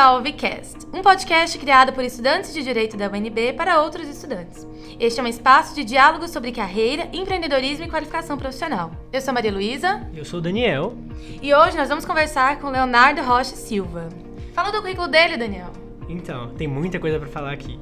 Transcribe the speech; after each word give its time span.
ao 0.00 0.22
VCast, 0.22 0.86
um 0.94 1.02
podcast 1.02 1.58
criado 1.58 1.92
por 1.92 2.02
estudantes 2.02 2.54
de 2.54 2.62
Direito 2.62 2.96
da 2.96 3.06
UNB 3.10 3.52
para 3.52 3.82
outros 3.82 4.08
estudantes. 4.08 4.66
Este 4.98 5.20
é 5.20 5.22
um 5.22 5.26
espaço 5.26 5.74
de 5.74 5.84
diálogo 5.84 6.26
sobre 6.26 6.52
carreira, 6.52 7.10
empreendedorismo 7.12 7.84
e 7.84 7.88
qualificação 7.88 8.38
profissional. 8.38 8.90
Eu 9.12 9.20
sou 9.20 9.34
Maria 9.34 9.52
Luísa. 9.52 10.08
Eu 10.14 10.24
sou 10.24 10.38
o 10.38 10.42
Daniel. 10.42 10.96
E 11.42 11.54
hoje 11.54 11.76
nós 11.76 11.90
vamos 11.90 12.06
conversar 12.06 12.58
com 12.60 12.70
Leonardo 12.70 13.20
Rocha 13.20 13.54
Silva. 13.54 14.08
Fala 14.54 14.72
do 14.72 14.80
currículo 14.80 15.06
dele, 15.06 15.36
Daniel. 15.36 15.70
Então, 16.08 16.48
tem 16.54 16.66
muita 16.66 16.98
coisa 16.98 17.18
para 17.18 17.28
falar 17.28 17.52
aqui. 17.52 17.78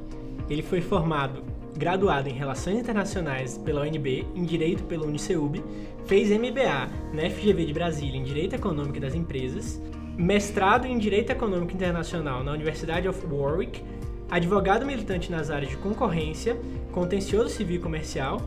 Ele 0.49 0.61
foi 0.61 0.81
formado, 0.81 1.41
graduado 1.77 2.27
em 2.27 2.33
Relações 2.33 2.79
Internacionais 2.79 3.57
pela 3.57 3.83
UNB, 3.83 4.27
em 4.35 4.43
Direito 4.43 4.83
pela 4.83 5.05
UniceuB, 5.05 5.63
fez 6.05 6.29
MBA 6.29 6.89
na 7.13 7.29
FGV 7.29 7.65
de 7.65 7.73
Brasília 7.73 8.19
em 8.19 8.23
Direito 8.23 8.55
Econômico 8.55 8.99
das 8.99 9.15
Empresas, 9.15 9.81
mestrado 10.19 10.85
em 10.85 10.97
Direito 10.97 11.31
Econômico 11.31 11.73
Internacional 11.73 12.43
na 12.43 12.51
University 12.51 13.07
of 13.07 13.25
Warwick, 13.25 13.81
advogado 14.29 14.85
militante 14.85 15.31
nas 15.31 15.49
áreas 15.49 15.71
de 15.71 15.77
concorrência, 15.77 16.57
contencioso 16.91 17.47
civil 17.47 17.77
e 17.77 17.79
comercial. 17.79 18.41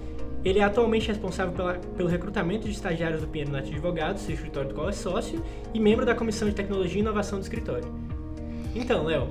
Ele 0.45 0.59
é 0.59 0.65
atualmente 0.65 1.09
responsável 1.09 1.55
pela, 1.55 1.75
pelo 1.75 2.11
recrutamento 2.11 2.67
de 2.67 2.75
estagiários 2.75 3.23
do 3.23 3.27
Pinheiro 3.27 3.51
Neto 3.51 3.71
Advogados, 3.71 4.21
seu 4.21 4.35
escritório 4.35 4.69
do 4.69 4.75
qual 4.75 4.91
é 4.91 4.93
sócio, 4.93 5.43
e 5.73 5.81
membro 5.81 6.05
da 6.05 6.15
Comissão 6.15 6.47
de 6.47 6.55
Tecnologia 6.55 6.99
e 6.99 7.01
Inovação 7.01 7.39
do 7.39 7.43
escritório. 7.43 7.91
Então, 8.75 9.05
Léo, 9.05 9.29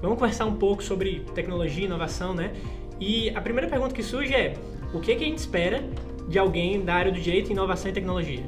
vamos 0.00 0.16
conversar 0.16 0.44
um 0.44 0.54
pouco 0.54 0.84
sobre 0.84 1.24
tecnologia 1.34 1.82
e 1.82 1.86
inovação, 1.86 2.32
né? 2.32 2.52
E 3.00 3.30
a 3.30 3.40
primeira 3.40 3.68
pergunta 3.68 3.92
que 3.92 4.02
surge 4.02 4.32
é: 4.32 4.54
o 4.94 5.00
que, 5.00 5.16
que 5.16 5.24
a 5.24 5.26
gente 5.26 5.38
espera 5.38 5.82
de 6.28 6.38
alguém 6.38 6.84
da 6.84 6.94
área 6.94 7.10
do 7.10 7.18
direito, 7.18 7.50
inovação 7.50 7.90
e 7.90 7.94
tecnologia? 7.94 8.44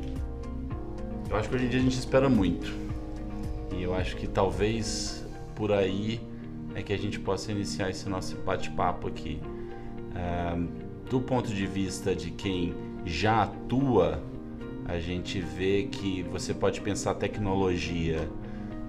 Eu 1.28 1.36
acho 1.36 1.48
que 1.48 1.56
hoje 1.56 1.64
em 1.64 1.68
dia 1.68 1.80
a 1.80 1.82
gente 1.82 1.98
espera 1.98 2.28
muito. 2.28 2.91
E 3.76 3.82
eu 3.82 3.94
acho 3.94 4.16
que 4.16 4.26
talvez 4.26 5.26
por 5.54 5.72
aí 5.72 6.20
é 6.74 6.82
que 6.82 6.92
a 6.92 6.98
gente 6.98 7.18
possa 7.18 7.52
iniciar 7.52 7.90
esse 7.90 8.08
nosso 8.08 8.36
bate-papo 8.36 9.08
aqui. 9.08 9.40
Uh, 10.12 10.68
do 11.08 11.20
ponto 11.20 11.52
de 11.52 11.66
vista 11.66 12.14
de 12.14 12.30
quem 12.30 12.74
já 13.04 13.42
atua, 13.42 14.22
a 14.86 14.98
gente 14.98 15.40
vê 15.40 15.88
que 15.90 16.22
você 16.22 16.52
pode 16.54 16.80
pensar 16.80 17.14
tecnologia 17.14 18.28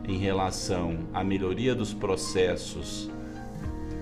em 0.08 0.18
relação 0.18 1.00
à 1.14 1.24
melhoria 1.24 1.74
dos 1.74 1.94
processos 1.94 3.10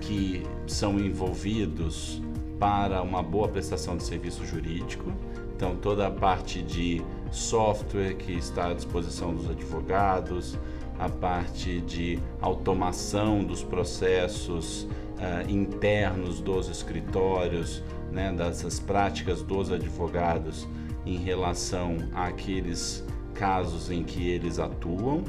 que 0.00 0.42
são 0.66 0.98
envolvidos 0.98 2.20
para 2.58 3.02
uma 3.02 3.22
boa 3.22 3.48
prestação 3.48 3.96
de 3.96 4.04
serviço 4.04 4.44
jurídico. 4.46 5.12
Então, 5.54 5.76
toda 5.76 6.06
a 6.06 6.10
parte 6.10 6.62
de 6.62 7.02
software 7.32 8.14
que 8.14 8.32
está 8.32 8.68
à 8.68 8.74
disposição 8.74 9.34
dos 9.34 9.50
advogados, 9.50 10.58
a 10.98 11.08
parte 11.08 11.80
de 11.80 12.18
automação 12.40 13.42
dos 13.42 13.64
processos 13.64 14.82
uh, 14.82 15.50
internos 15.50 16.40
dos 16.40 16.68
escritórios, 16.68 17.82
né, 18.12 18.32
dessas 18.32 18.78
práticas 18.78 19.42
dos 19.42 19.72
advogados 19.72 20.68
em 21.04 21.16
relação 21.16 21.96
àqueles 22.14 23.04
casos 23.34 23.90
em 23.90 24.04
que 24.04 24.28
eles 24.28 24.58
atuam 24.58 25.24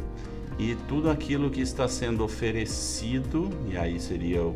e 0.60 0.76
tudo 0.88 1.10
aquilo 1.10 1.50
que 1.50 1.62
está 1.62 1.88
sendo 1.88 2.24
oferecido, 2.24 3.50
e 3.72 3.78
aí 3.78 4.00
seria 4.00 4.44
o, 4.44 4.56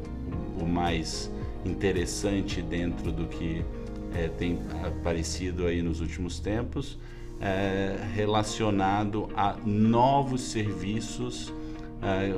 o 0.61 0.67
mais 0.67 1.31
interessante 1.65 2.61
dentro 2.61 3.11
do 3.11 3.25
que 3.25 3.65
é, 4.13 4.27
tem 4.27 4.59
aparecido 4.85 5.65
aí 5.65 5.81
nos 5.81 5.99
últimos 5.99 6.39
tempos, 6.39 6.97
é, 7.39 7.95
relacionado 8.13 9.29
a 9.35 9.55
novos 9.65 10.41
serviços 10.41 11.53
é, 12.01 12.37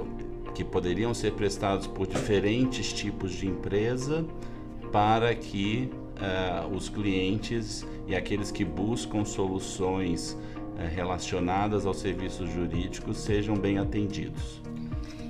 que 0.53 0.63
poderiam 0.63 1.13
ser 1.13 1.33
prestados 1.33 1.87
por 1.87 2.07
diferentes 2.07 2.91
tipos 2.91 3.31
de 3.33 3.47
empresa 3.47 4.25
para 4.91 5.33
que 5.35 5.89
é, 6.19 6.75
os 6.75 6.89
clientes 6.89 7.85
e 8.07 8.15
aqueles 8.15 8.51
que 8.51 8.65
buscam 8.65 9.23
soluções 9.23 10.37
é, 10.77 10.87
relacionadas 10.87 11.85
aos 11.85 11.99
serviços 11.99 12.49
jurídicos 12.51 13.17
sejam 13.17 13.55
bem 13.55 13.77
atendidos. 13.77 14.61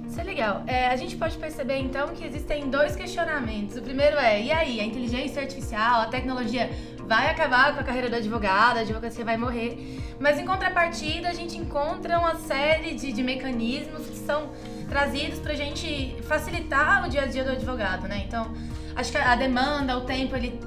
Isso 0.08 0.19
é 0.19 0.24
legal. 0.24 0.63
É, 0.66 0.88
a 0.88 0.96
gente 0.96 1.16
pode 1.16 1.38
perceber 1.38 1.78
então 1.78 2.09
que 2.09 2.25
existem 2.25 2.69
dois 2.69 2.96
questionamentos. 2.96 3.78
O 3.78 3.81
primeiro 3.81 4.18
é: 4.18 4.41
e 4.41 4.52
aí, 4.52 4.79
a 4.79 4.84
inteligência 4.84 5.41
artificial, 5.41 6.02
a 6.02 6.08
tecnologia 6.08 6.69
vai 7.09 7.28
acabar 7.28 7.74
com 7.74 7.80
a 7.80 7.84
carreira 7.84 8.08
do 8.08 8.16
advogado, 8.16 8.78
a 8.78 8.81
advocacia 8.81 9.25
vai 9.25 9.36
morrer. 9.36 10.00
Mas 10.20 10.38
em 10.38 10.46
contrapartida, 10.46 11.28
a 11.28 11.34
gente 11.34 11.58
encontra 11.58 12.20
uma 12.20 12.36
série 12.36 12.94
de, 12.94 13.12
de 13.12 13.24
mecanismos 13.24 14.06
que 14.06 14.16
são 14.16 14.52
trazidos 14.88 15.40
para 15.40 15.53
a 15.53 15.56
gente 15.56 16.16
facilitar 16.22 17.03
o 17.03 17.09
dia 17.09 17.24
a 17.24 17.25
dia 17.25 17.44
do 17.44 17.50
advogado, 17.50 18.08
né? 18.08 18.25
Então, 18.28 18.53
acho 18.96 19.12
que 19.12 19.18
a 19.18 19.36
demanda, 19.36 19.97
o 19.97 20.02
tempo, 20.02 20.36
ele, 20.36 20.59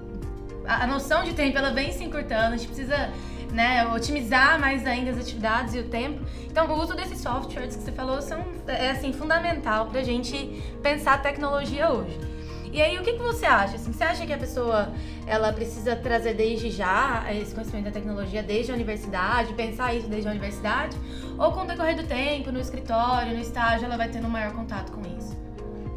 a 0.67 0.85
noção 0.85 1.23
de 1.23 1.33
tempo, 1.33 1.57
ela 1.57 1.71
vem 1.71 1.93
se 1.93 2.03
encurtando. 2.03 2.55
A 2.55 2.57
gente 2.57 2.67
precisa 2.67 3.09
né, 3.53 3.87
otimizar 3.87 4.59
mais 4.59 4.85
ainda 4.85 5.13
as 5.13 5.19
atividades 5.19 5.75
e 5.75 5.79
o 5.79 5.85
tempo. 5.85 6.25
Então, 6.51 6.67
o 6.67 6.81
uso 6.83 6.97
desses 6.97 7.21
softwares 7.21 7.77
que 7.77 7.85
você 7.85 7.93
falou 7.93 8.21
são, 8.21 8.45
é 8.67 8.91
assim, 8.91 9.13
fundamental 9.13 9.87
para 9.87 10.01
a 10.01 10.05
gente 10.05 10.61
pensar 10.83 11.15
a 11.15 11.19
tecnologia 11.19 11.89
hoje. 11.89 12.32
E 12.73 12.81
aí, 12.81 12.99
o 12.99 13.03
que, 13.03 13.13
que 13.13 13.23
você 13.23 13.45
acha? 13.45 13.77
Assim, 13.77 13.93
você 13.93 14.03
acha 14.03 14.27
que 14.27 14.33
a 14.33 14.39
pessoa 14.39 14.91
ela 15.27 15.53
precisa 15.53 15.95
trazer 15.95 16.33
desde 16.33 16.71
já 16.71 17.23
esse 17.31 17.55
conhecimento 17.55 17.85
da 17.85 17.91
tecnologia 17.91 18.43
desde 18.43 18.73
a 18.73 18.75
universidade, 18.75 19.53
pensar 19.53 19.95
isso 19.95 20.09
desde 20.09 20.27
a 20.27 20.31
universidade? 20.31 20.97
Ou 21.39 21.53
com 21.53 21.61
o 21.61 21.67
decorrer 21.67 21.95
do 21.95 22.09
tempo, 22.09 22.51
no 22.51 22.59
escritório, 22.59 23.35
no 23.35 23.41
estágio, 23.43 23.85
ela 23.85 23.99
vai 23.99 24.09
tendo 24.09 24.27
um 24.27 24.31
maior 24.31 24.55
contato 24.55 24.91
com 24.91 25.03
isso? 25.19 25.37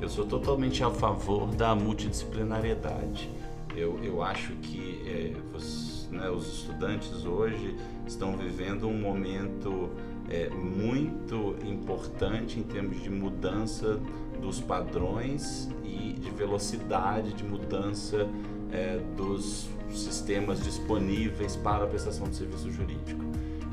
Eu 0.02 0.10
sou 0.10 0.26
totalmente 0.26 0.84
a 0.84 0.92
favor 0.92 1.48
da 1.56 1.74
multidisciplinariedade. 1.74 3.32
Eu, 3.74 3.98
eu 4.04 4.22
acho 4.22 4.52
que 4.56 5.02
é, 5.08 6.14
né, 6.14 6.30
os 6.30 6.60
estudantes 6.60 7.26
hoje 7.26 7.74
estão 8.06 8.36
vivendo 8.36 8.86
um 8.86 9.00
momento 9.00 9.92
é, 10.30 10.50
muito 10.50 11.56
importante 11.64 12.60
em 12.60 12.64
termos 12.64 13.02
de 13.02 13.10
mudança 13.10 13.98
dos 14.36 14.60
padrões 14.60 15.70
e 15.84 16.14
de 16.14 16.30
velocidade 16.32 17.34
de 17.34 17.44
mudança 17.44 18.28
é, 18.72 19.00
dos 19.16 19.70
sistemas 19.90 20.64
disponíveis 20.64 21.56
para 21.56 21.86
a 21.86 21.88
prestação 21.88 22.28
de 22.28 22.36
serviço 22.36 22.72
jurídico. 22.72 23.24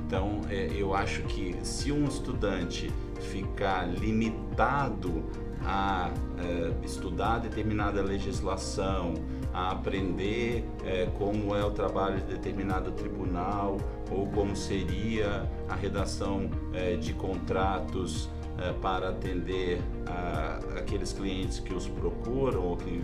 Então, 0.06 0.43
é, 0.51 0.71
eu 0.77 0.95
acho 0.95 1.22
que 1.22 1.56
se 1.62 1.91
um 1.91 2.05
estudante 2.05 2.93
ficar 3.31 3.87
limitado 3.87 5.25
a 5.65 6.11
é, 6.39 6.84
estudar 6.84 7.39
determinada 7.39 8.03
legislação, 8.03 9.15
a 9.53 9.71
aprender 9.71 10.65
é, 10.84 11.06
como 11.19 11.55
é 11.55 11.65
o 11.65 11.71
trabalho 11.71 12.21
de 12.21 12.27
determinado 12.27 12.91
tribunal 12.93 13.77
ou 14.11 14.27
como 14.28 14.56
seria 14.56 15.49
a 15.69 15.75
redação 15.75 16.51
é, 16.72 16.97
de 16.97 17.12
contratos 17.12 18.28
é, 18.62 18.73
para 18.81 19.09
atender 19.09 19.81
a, 20.06 20.61
aqueles 20.78 21.12
clientes 21.12 21.59
que 21.59 21.75
os 21.75 21.89
procuram 21.89 22.62
ou 22.62 22.77
que 22.77 23.03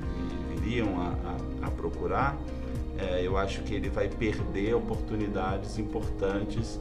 viriam 0.55 1.01
a, 1.01 1.09
a, 1.63 1.67
a 1.67 1.71
procurar, 1.71 2.39
é, 2.97 3.27
eu 3.27 3.37
acho 3.37 3.63
que 3.63 3.75
ele 3.75 3.89
vai 3.89 4.09
perder 4.09 4.75
oportunidades 4.75 5.79
importantes 5.79 6.79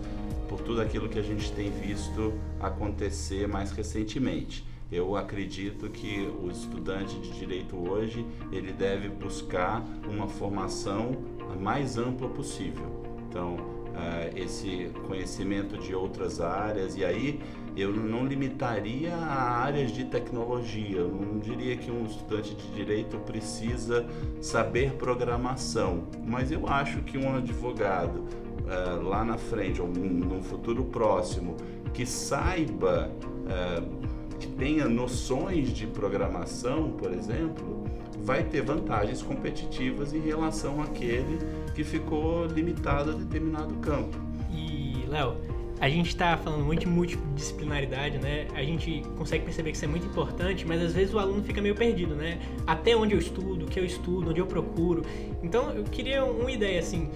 por 0.48 0.62
tudo 0.62 0.82
aquilo 0.82 1.10
que 1.10 1.20
a 1.20 1.24
gente 1.24 1.52
tem 1.52 1.70
visto 1.70 2.34
acontecer 2.60 3.48
mais 3.48 3.72
recentemente. 3.72 4.66
Eu 4.92 5.18
acredito 5.18 5.90
que 5.90 6.32
o 6.42 6.50
estudante 6.50 7.20
de 7.20 7.32
direito 7.32 7.76
hoje 7.76 8.26
ele 8.51 8.72
deve 8.72 9.10
buscar 9.10 9.86
uma 10.10 10.28
formação 10.28 11.12
a 11.51 11.56
mais 11.56 11.98
ampla 11.98 12.30
possível. 12.30 13.04
Então, 13.30 13.56
uh, 13.56 14.38
esse 14.38 14.90
conhecimento 15.06 15.78
de 15.78 15.94
outras 15.94 16.40
áreas 16.40 16.96
e 16.96 17.04
aí 17.04 17.42
eu 17.77 17.94
não 17.94 18.25
limitaria 18.25 19.13
a 19.13 19.59
áreas 19.62 19.91
de 19.91 20.03
tecnologia. 20.06 20.97
Eu 20.97 21.09
não 21.09 21.38
diria 21.38 21.77
que 21.77 21.91
um 21.91 22.06
estudante 22.06 22.56
de 22.56 22.68
direito 22.74 23.18
precisa 23.19 24.06
saber 24.41 24.94
programação, 24.94 26.06
mas 26.25 26.51
eu 26.51 26.68
acho 26.68 27.01
que 27.03 27.18
um 27.18 27.35
advogado 27.35 28.18
uh, 28.18 29.01
lá 29.03 29.24
na 29.24 29.38
frente 29.38 29.79
ou 29.79 29.88
num 29.88 30.41
futuro 30.41 30.85
próximo 30.85 31.56
que 31.94 32.06
saiba 32.06 33.12
uh, 33.45 34.07
que 34.38 34.47
tenha 34.47 34.88
noções 34.88 35.69
de 35.69 35.85
programação, 35.85 36.91
por 36.91 37.12
exemplo, 37.12 37.85
vai 38.24 38.44
ter 38.44 38.62
vantagens 38.62 39.21
competitivas 39.21 40.13
em 40.13 40.19
relação 40.19 40.81
àquele 40.81 41.39
que 41.74 41.83
ficou 41.83 42.45
limitado 42.45 43.12
a 43.12 43.13
determinado 43.13 43.74
campo. 43.75 44.18
E, 44.51 45.06
Léo, 45.07 45.38
a 45.79 45.89
gente 45.89 46.07
está 46.07 46.35
falando 46.38 46.63
muito 46.63 46.81
de 46.81 46.88
multidisciplinaridade, 46.88 48.18
né? 48.18 48.47
A 48.56 48.63
gente 48.63 49.03
consegue 49.18 49.45
perceber 49.45 49.71
que 49.71 49.77
isso 49.77 49.85
é 49.85 49.88
muito 49.88 50.07
importante, 50.07 50.65
mas 50.65 50.81
às 50.81 50.94
vezes 50.94 51.13
o 51.13 51.19
aluno 51.19 51.44
fica 51.44 51.62
meio 51.62 51.75
perdido, 51.75 52.15
né? 52.15 52.39
Até 52.65 52.95
onde 52.95 53.13
eu 53.13 53.19
estudo, 53.19 53.65
o 53.65 53.68
que 53.68 53.79
eu 53.79 53.85
estudo, 53.85 54.31
onde 54.31 54.39
eu 54.39 54.47
procuro. 54.47 55.03
Então, 55.44 55.69
eu 55.71 55.83
queria 55.83 56.24
uma 56.24 56.51
ideia 56.51 56.79
assim, 56.79 57.09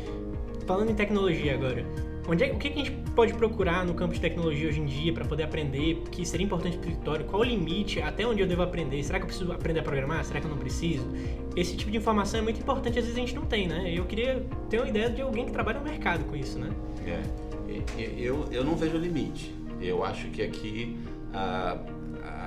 falando 0.68 0.92
em 0.92 0.96
tecnologia 0.96 1.54
agora. 1.54 1.86
Onde 2.28 2.44
é, 2.44 2.52
o 2.54 2.58
que 2.58 2.68
a 2.68 2.72
gente 2.72 2.92
pode 3.16 3.34
procurar 3.34 3.84
no 3.84 3.96
campo 3.96 4.14
de 4.14 4.22
tecnologia 4.22 4.70
hoje 4.70 4.80
em 4.80 4.86
dia 4.86 5.12
para 5.12 5.26
poder 5.26 5.44
aprender 5.44 6.04
que 6.12 6.24
seria 6.24 6.46
importante 6.46 6.78
para 6.78 6.88
o 6.88 6.92
escritório? 6.92 7.26
Qual 7.26 7.42
o 7.42 7.44
limite? 7.44 8.00
Até 8.00 8.28
onde 8.28 8.42
eu 8.42 8.48
devo 8.48 8.62
aprender? 8.62 9.04
Será 9.04 9.18
que 9.18 9.24
eu 9.24 9.28
preciso 9.28 9.52
aprender 9.52 9.80
a 9.80 9.84
programar? 9.84 10.24
Será 10.24 10.40
que 10.40 10.46
eu 10.46 10.52
não 10.52 10.58
preciso? 10.58 11.08
Esse 11.56 11.76
tipo 11.76 11.90
de 11.90 11.98
informação 11.98 12.40
é 12.40 12.44
muito 12.44 12.60
importante, 12.60 13.00
às 13.00 13.06
vezes 13.06 13.18
a 13.18 13.20
gente 13.20 13.34
não 13.34 13.46
tem, 13.46 13.68
né? 13.68 13.92
Eu 13.94 14.06
queria 14.06 14.46
ter 14.70 14.78
uma 14.78 14.88
ideia 14.88 15.10
de 15.10 15.22
alguém 15.22 15.46
que 15.46 15.52
trabalha 15.52 15.80
no 15.80 15.86
mercado 15.86 16.24
com 16.26 16.36
isso, 16.36 16.60
né? 16.60 16.70
É, 17.08 17.22
eu, 18.18 18.48
eu 18.52 18.64
não 18.64 18.76
vejo 18.76 18.98
limite. 18.98 19.54
Eu 19.80 20.04
acho 20.04 20.30
que 20.30 20.42
aqui 20.42 20.98
a, 21.34 21.78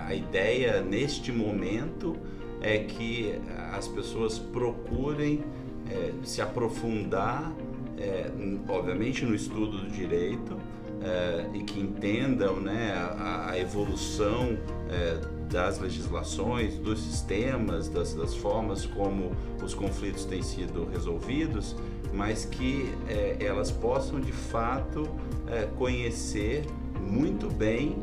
a 0.07 0.15
ideia 0.15 0.81
neste 0.81 1.33
momento 1.33 2.17
é 2.61 2.79
que 2.79 3.35
as 3.73 3.89
pessoas 3.89 4.39
procurem 4.39 5.43
é, 5.91 6.13
se 6.23 6.41
aprofundar 6.41 7.53
é, 7.99 8.31
obviamente 8.69 9.25
no 9.25 9.35
estudo 9.35 9.79
do 9.79 9.91
direito 9.91 10.57
é, 11.03 11.47
e 11.55 11.63
que 11.63 11.81
entendam 11.81 12.61
né, 12.61 12.93
a, 12.95 13.51
a 13.51 13.59
evolução 13.59 14.59
é, 14.91 15.21
das 15.55 15.79
legislações, 15.79 16.77
dos 16.79 17.01
sistemas, 17.01 17.89
das, 17.89 18.13
das, 18.13 18.35
formas 18.35 18.85
como 18.85 19.31
os 19.63 19.73
conflitos 19.73 20.25
têm 20.25 20.43
sido 20.43 20.85
resolvidos, 20.93 21.77
mas 22.13 22.45
que 22.45 22.93
é, 23.09 23.37
elas 23.39 23.71
possam 23.71 24.21
de 24.21 24.33
fato 24.33 25.09
é, 25.47 25.69
conhecer 25.79 26.67
muito 27.01 27.49
bem 27.49 28.03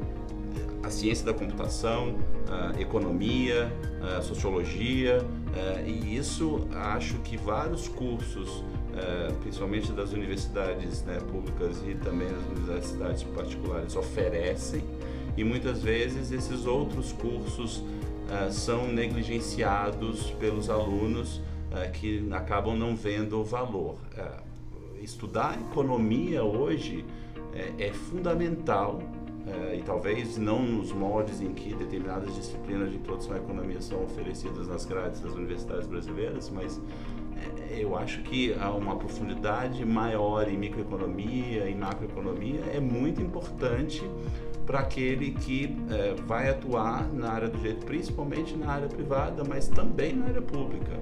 a 0.82 0.90
ciência 0.90 1.26
da 1.26 1.34
computação, 1.34 2.16
a 2.48 2.80
economia, 2.80 3.72
a 4.18 4.22
sociologia, 4.22 5.18
é, 5.54 5.84
e 5.86 6.16
isso 6.16 6.66
acho 6.74 7.16
que 7.18 7.36
vários 7.36 7.90
cursos 7.90 8.64
é, 8.96 9.32
principalmente 9.42 9.92
das 9.92 10.12
universidades 10.12 11.04
né, 11.04 11.18
públicas 11.32 11.82
e 11.86 11.96
também 11.96 12.28
das 12.28 12.44
universidades 12.46 13.24
particulares, 13.24 13.96
oferecem 13.96 14.84
e 15.38 15.44
muitas 15.44 15.82
vezes 15.82 16.32
esses 16.32 16.66
outros 16.66 17.12
cursos 17.14 17.84
é, 18.30 18.50
são 18.50 18.88
negligenciados 18.88 20.32
pelos 20.32 20.70
alunos 20.70 21.42
é, 21.72 21.88
que 21.88 22.28
acabam 22.32 22.78
não 22.78 22.96
vendo 22.96 23.40
o 23.40 23.44
valor. 23.44 23.98
É, 24.18 24.52
estudar 25.02 25.60
economia 25.60 26.44
hoje 26.44 27.06
é, 27.54 27.88
é 27.88 27.94
fundamental 27.94 29.00
é, 29.48 29.76
e 29.76 29.82
talvez 29.82 30.38
não 30.38 30.62
nos 30.62 30.92
moldes 30.92 31.42
em 31.42 31.54
que 31.54 31.74
determinadas 31.74 32.36
disciplinas 32.36 32.92
de 32.92 32.98
introdução 32.98 33.34
à 33.34 33.38
economia 33.38 33.82
são 33.82 34.04
oferecidas 34.04 34.68
nas 34.68 34.86
grades 34.86 35.20
das 35.20 35.34
universidades 35.34 35.88
brasileiras, 35.88 36.50
mas 36.50 36.80
é, 37.70 37.82
eu 37.82 37.98
acho 37.98 38.22
que 38.22 38.54
uma 38.80 38.96
profundidade 38.96 39.84
maior 39.84 40.48
em 40.48 40.58
microeconomia, 40.58 41.68
em 41.68 41.76
macroeconomia, 41.76 42.62
é 42.72 42.80
muito 42.80 43.22
importante 43.22 44.04
para 44.66 44.80
aquele 44.80 45.32
que 45.32 45.76
é, 45.90 46.16
vai 46.26 46.50
atuar 46.50 47.12
na 47.12 47.32
área 47.32 47.48
do 47.48 47.58
direito, 47.58 47.86
principalmente 47.86 48.56
na 48.56 48.72
área 48.72 48.88
privada, 48.88 49.44
mas 49.44 49.68
também 49.68 50.14
na 50.14 50.26
área 50.26 50.42
pública. 50.42 51.00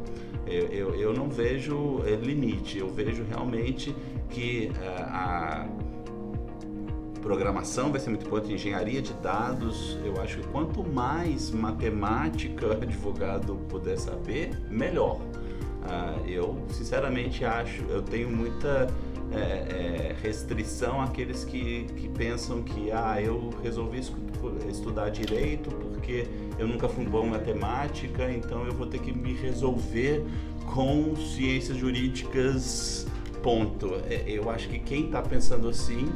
Eu, 0.47 0.67
eu, 0.67 0.95
eu 0.95 1.13
não 1.13 1.29
vejo 1.29 2.01
é, 2.05 2.15
limite, 2.15 2.79
eu 2.79 2.89
vejo 2.89 3.23
realmente 3.23 3.95
que 4.29 4.71
é, 4.81 4.87
a 5.01 5.67
programação 7.19 7.91
vai 7.91 7.99
ser 7.99 8.09
muito 8.09 8.25
importante, 8.25 8.53
engenharia 8.53 9.01
de 9.01 9.13
dados. 9.13 9.97
Eu 10.03 10.19
acho 10.21 10.37
que 10.37 10.47
quanto 10.47 10.83
mais 10.83 11.51
matemática 11.51 12.73
advogado 12.73 13.55
puder 13.69 13.97
saber, 13.97 14.57
melhor. 14.69 15.19
Uh, 15.79 16.27
eu 16.27 16.57
sinceramente 16.69 17.45
acho, 17.45 17.83
eu 17.83 18.01
tenho 18.01 18.29
muita 18.29 18.87
é, 19.33 19.39
é, 19.39 20.15
restrição 20.21 21.01
àqueles 21.01 21.43
que, 21.43 21.85
que 21.95 22.09
pensam 22.09 22.63
que 22.63 22.91
ah, 22.91 23.21
eu 23.21 23.49
resolvi 23.61 24.01
estudar 24.67 25.09
direito 25.09 25.69
porque 25.69 26.25
eu 26.57 26.67
nunca 26.67 26.89
fui 26.89 27.05
bom 27.05 27.25
em 27.25 27.29
matemática, 27.29 28.31
então 28.31 28.65
eu 28.65 28.73
vou 28.73 28.87
ter 28.87 28.99
que 28.99 29.11
me 29.11 29.33
resolver 29.33 30.25
com 30.73 31.15
ciências 31.15 31.77
jurídicas. 31.77 33.05
Ponto. 33.43 33.95
É, 34.09 34.23
eu 34.27 34.49
acho 34.49 34.67
que 34.67 34.79
quem 34.79 35.05
está 35.05 35.21
pensando 35.21 35.69
assim 35.69 36.11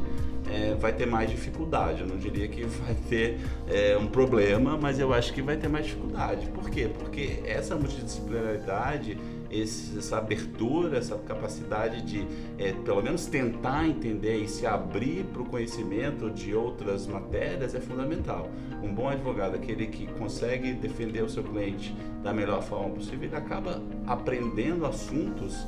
é, 0.52 0.76
vai 0.76 0.94
ter 0.94 1.06
mais 1.06 1.30
dificuldade. 1.30 2.02
Eu 2.02 2.08
não 2.08 2.18
diria 2.18 2.48
que 2.48 2.64
vai 2.86 2.96
ter 3.10 3.40
é, 3.68 3.98
um 3.98 4.08
problema, 4.08 4.78
mas 4.78 5.00
eu 5.00 5.14
acho 5.14 5.34
que 5.34 5.42
vai 5.42 5.58
ter 5.58 5.68
mais 5.68 5.86
dificuldade. 5.86 6.48
Por 6.48 6.70
quê? 6.70 6.90
Porque 7.00 7.42
essa 7.46 7.76
multidisciplinaridade 7.76 9.18
esse, 9.54 9.98
essa 9.98 10.18
abertura, 10.18 10.98
essa 10.98 11.18
capacidade 11.18 12.02
de, 12.02 12.28
é, 12.58 12.74
pelo 12.74 13.02
menos, 13.02 13.26
tentar 13.26 13.88
entender 13.88 14.38
e 14.38 14.48
se 14.48 14.66
abrir 14.66 15.24
para 15.26 15.42
o 15.42 15.46
conhecimento 15.46 16.30
de 16.30 16.54
outras 16.56 17.06
matérias 17.06 17.76
é 17.76 17.80
fundamental. 17.80 18.50
Um 18.82 18.94
bom 18.94 19.08
advogado, 19.08 19.56
aquele 19.56 19.88
que 19.88 20.08
consegue 20.14 20.74
defender 20.74 21.24
o 21.24 21.30
seu 21.30 21.44
cliente 21.44 21.96
da 22.24 22.34
melhor 22.34 22.64
forma 22.64 22.90
possível, 22.96 23.26
ele 23.26 23.36
acaba 23.36 23.82
aprendendo 24.08 24.86
assuntos 24.86 25.68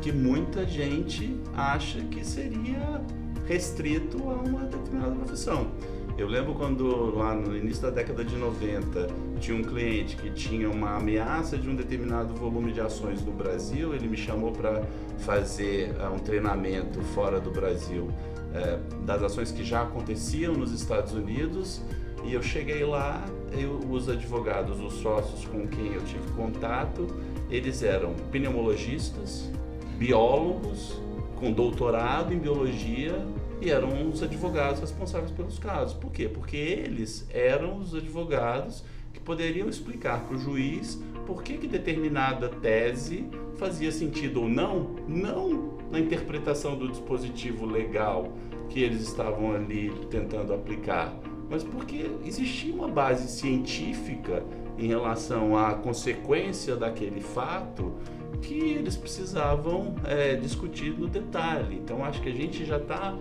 que 0.00 0.12
muita 0.12 0.64
gente 0.66 1.36
acha 1.54 2.00
que 2.02 2.24
seria 2.24 3.02
restrito 3.46 4.18
a 4.28 4.34
uma 4.34 4.64
determinada 4.64 5.14
profissão. 5.16 5.70
Eu 6.18 6.26
lembro 6.26 6.54
quando 6.54 7.14
lá 7.14 7.34
no 7.34 7.54
início 7.54 7.82
da 7.82 7.90
década 7.90 8.24
de 8.24 8.36
90 8.36 9.06
tinha 9.38 9.54
um 9.54 9.62
cliente 9.62 10.16
que 10.16 10.30
tinha 10.30 10.70
uma 10.70 10.96
ameaça 10.96 11.58
de 11.58 11.68
um 11.68 11.76
determinado 11.76 12.32
volume 12.32 12.72
de 12.72 12.80
ações 12.80 13.22
no 13.22 13.32
Brasil, 13.32 13.94
ele 13.94 14.08
me 14.08 14.16
chamou 14.16 14.50
para 14.50 14.82
fazer 15.18 15.90
uh, 15.90 16.14
um 16.14 16.18
treinamento 16.18 17.02
fora 17.02 17.38
do 17.38 17.50
Brasil 17.50 18.04
uh, 18.04 19.04
das 19.04 19.22
ações 19.22 19.52
que 19.52 19.62
já 19.62 19.82
aconteciam 19.82 20.54
nos 20.54 20.72
Estados 20.72 21.12
Unidos 21.12 21.82
e 22.24 22.32
eu 22.32 22.42
cheguei 22.42 22.82
lá, 22.82 23.22
eu, 23.52 23.78
os 23.90 24.08
advogados, 24.08 24.80
os 24.80 24.94
sócios 24.94 25.44
com 25.44 25.68
quem 25.68 25.92
eu 25.92 26.02
tive 26.02 26.26
contato, 26.34 27.06
eles 27.50 27.82
eram 27.82 28.14
pneumologistas, 28.32 29.50
biólogos 29.98 30.98
com 31.36 31.52
doutorado 31.52 32.32
em 32.32 32.38
biologia 32.38 33.22
e 33.60 33.70
eram 33.70 34.08
os 34.10 34.22
advogados 34.22 34.80
responsáveis 34.80 35.30
pelos 35.30 35.58
casos. 35.58 35.94
Por 35.94 36.10
quê? 36.10 36.28
Porque 36.28 36.56
eles 36.56 37.26
eram 37.30 37.78
os 37.78 37.94
advogados 37.94 38.84
que 39.12 39.20
poderiam 39.20 39.68
explicar 39.68 40.24
para 40.24 40.36
o 40.36 40.38
juiz 40.38 41.00
por 41.26 41.42
que, 41.42 41.56
que 41.56 41.66
determinada 41.66 42.48
tese 42.48 43.28
fazia 43.56 43.90
sentido 43.90 44.42
ou 44.42 44.48
não, 44.48 44.94
não 45.08 45.76
na 45.90 45.98
interpretação 45.98 46.76
do 46.76 46.88
dispositivo 46.88 47.66
legal 47.66 48.32
que 48.68 48.80
eles 48.80 49.02
estavam 49.02 49.54
ali 49.54 49.90
tentando 50.10 50.52
aplicar, 50.52 51.16
mas 51.48 51.62
porque 51.62 52.10
existia 52.24 52.74
uma 52.74 52.88
base 52.88 53.28
científica 53.28 54.42
em 54.76 54.88
relação 54.88 55.56
à 55.56 55.74
consequência 55.74 56.76
daquele 56.76 57.20
fato 57.20 57.94
que 58.42 58.58
eles 58.58 58.96
precisavam 58.96 59.94
é, 60.04 60.34
discutir 60.34 60.90
no 60.98 61.08
detalhe. 61.08 61.76
Então 61.76 62.04
acho 62.04 62.20
que 62.20 62.28
a 62.28 62.34
gente 62.34 62.64
já 62.64 62.76
está 62.76 63.16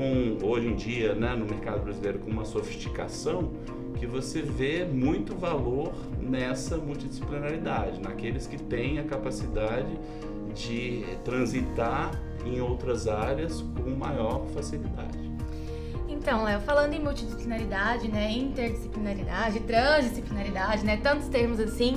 com 0.00 0.46
hoje 0.46 0.66
em 0.66 0.74
dia, 0.74 1.14
né, 1.14 1.36
no 1.36 1.44
mercado 1.44 1.82
brasileiro, 1.82 2.20
com 2.20 2.30
uma 2.30 2.46
sofisticação 2.46 3.50
que 3.98 4.06
você 4.06 4.40
vê 4.40 4.82
muito 4.82 5.34
valor 5.34 5.92
nessa 6.18 6.78
multidisciplinaridade, 6.78 8.00
naqueles 8.00 8.46
que 8.46 8.56
têm 8.56 8.98
a 8.98 9.04
capacidade 9.04 9.92
de 10.54 11.04
transitar 11.22 12.18
em 12.46 12.62
outras 12.62 13.06
áreas 13.06 13.62
com 13.84 13.90
maior 13.90 14.46
facilidade. 14.54 15.19
Então, 16.20 16.44
Léo, 16.44 16.60
falando 16.60 16.92
em 16.92 17.00
multidisciplinaridade, 17.00 18.06
né, 18.06 18.30
interdisciplinaridade, 18.30 19.60
transdisciplinaridade, 19.60 20.84
né, 20.84 20.98
tantos 20.98 21.28
termos 21.28 21.58
assim, 21.58 21.96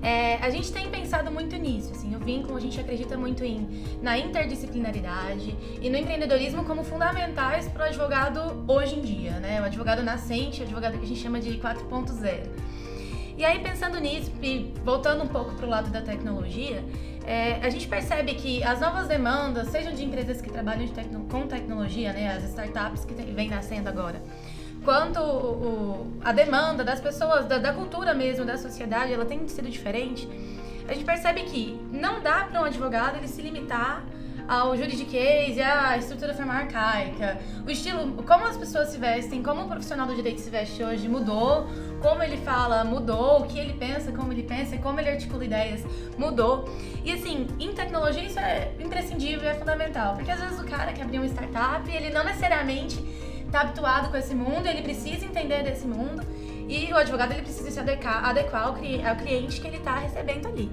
é, 0.00 0.36
a 0.36 0.48
gente 0.48 0.72
tem 0.72 0.88
pensado 0.88 1.28
muito 1.32 1.56
nisso, 1.56 1.90
assim, 1.90 2.14
o 2.14 2.20
vínculo 2.20 2.56
a 2.56 2.60
gente 2.60 2.78
acredita 2.78 3.16
muito 3.16 3.42
em 3.42 3.68
na 4.00 4.16
interdisciplinaridade 4.16 5.56
e 5.82 5.90
no 5.90 5.98
empreendedorismo 5.98 6.64
como 6.64 6.84
fundamentais 6.84 7.66
para 7.66 7.82
o 7.82 7.86
advogado 7.86 8.64
hoje 8.68 8.94
em 8.94 9.00
dia, 9.00 9.40
né, 9.40 9.60
o 9.60 9.64
advogado 9.64 10.04
nascente, 10.04 10.60
o 10.60 10.64
advogado 10.64 10.96
que 10.96 11.04
a 11.04 11.08
gente 11.08 11.20
chama 11.20 11.40
de 11.40 11.58
4.0. 11.58 12.48
E 13.36 13.44
aí 13.44 13.58
pensando 13.58 13.98
nisso 13.98 14.30
e 14.40 14.72
voltando 14.84 15.24
um 15.24 15.28
pouco 15.28 15.52
para 15.56 15.66
o 15.66 15.68
lado 15.68 15.90
da 15.90 16.00
tecnologia, 16.00 16.84
é, 17.26 17.58
a 17.62 17.70
gente 17.70 17.88
percebe 17.88 18.34
que 18.34 18.62
as 18.62 18.80
novas 18.80 19.08
demandas, 19.08 19.68
sejam 19.68 19.92
de 19.92 20.04
empresas 20.04 20.40
que 20.40 20.50
trabalham 20.50 20.86
tecno 20.88 21.26
com 21.30 21.46
tecnologia, 21.46 22.12
né, 22.12 22.36
as 22.36 22.44
startups 22.44 23.04
que 23.04 23.14
vêm 23.14 23.48
nascendo 23.48 23.88
agora, 23.88 24.22
quanto 24.84 25.20
o, 25.20 26.18
a 26.22 26.32
demanda 26.32 26.84
das 26.84 27.00
pessoas, 27.00 27.46
da, 27.46 27.58
da, 27.58 27.72
cultura 27.72 28.12
mesmo, 28.12 28.44
da 28.44 28.58
sociedade, 28.58 29.12
ela 29.12 29.24
tem 29.24 29.48
sido 29.48 29.70
diferente, 29.70 30.28
a 30.86 30.92
gente 30.92 31.04
percebe 31.04 31.44
que 31.44 31.80
não 31.90 32.22
dá 32.22 32.44
para 32.44 32.60
um 32.60 32.64
advogado 32.64 33.16
ele 33.16 33.28
se 33.28 33.40
limitar 33.40 34.04
ao 34.46 34.76
juridiquês 34.76 35.56
e 35.56 35.62
à 35.62 35.96
estrutura 35.96 36.34
formal 36.34 36.56
arcaica. 36.56 37.38
O 37.66 37.70
estilo, 37.70 38.22
como 38.24 38.46
as 38.46 38.56
pessoas 38.56 38.88
se 38.88 38.98
vestem, 38.98 39.42
como 39.42 39.62
o 39.62 39.68
profissional 39.68 40.06
do 40.06 40.14
direito 40.14 40.40
se 40.40 40.50
veste 40.50 40.82
hoje 40.82 41.08
mudou, 41.08 41.66
como 42.02 42.22
ele 42.22 42.36
fala 42.38 42.84
mudou, 42.84 43.40
o 43.40 43.46
que 43.46 43.58
ele 43.58 43.72
pensa, 43.72 44.12
como 44.12 44.32
ele 44.32 44.42
pensa, 44.42 44.76
como 44.78 45.00
ele 45.00 45.10
articula 45.10 45.44
ideias 45.44 45.82
mudou. 46.18 46.68
E 47.04 47.12
assim, 47.12 47.46
em 47.58 47.72
tecnologia 47.72 48.24
isso 48.24 48.38
é 48.38 48.72
imprescindível, 48.78 49.48
é 49.48 49.54
fundamental, 49.54 50.14
porque 50.14 50.30
às 50.30 50.40
vezes 50.40 50.60
o 50.60 50.64
cara 50.64 50.92
que 50.92 51.00
abriu 51.00 51.22
uma 51.22 51.28
startup, 51.28 51.90
ele 51.90 52.10
não 52.10 52.24
necessariamente 52.24 53.02
está 53.46 53.62
habituado 53.62 54.10
com 54.10 54.16
esse 54.16 54.34
mundo, 54.34 54.66
ele 54.66 54.82
precisa 54.82 55.24
entender 55.24 55.62
desse 55.62 55.86
mundo 55.86 56.22
e 56.68 56.92
o 56.92 56.96
advogado 56.96 57.32
ele 57.32 57.42
precisa 57.42 57.70
se 57.70 57.78
adequar, 57.78 58.24
adequar 58.24 58.66
ao, 58.66 58.74
cliente 58.74 59.60
que 59.60 59.66
ele 59.66 59.76
está 59.76 59.96
recebendo 59.96 60.48
ali. 60.48 60.70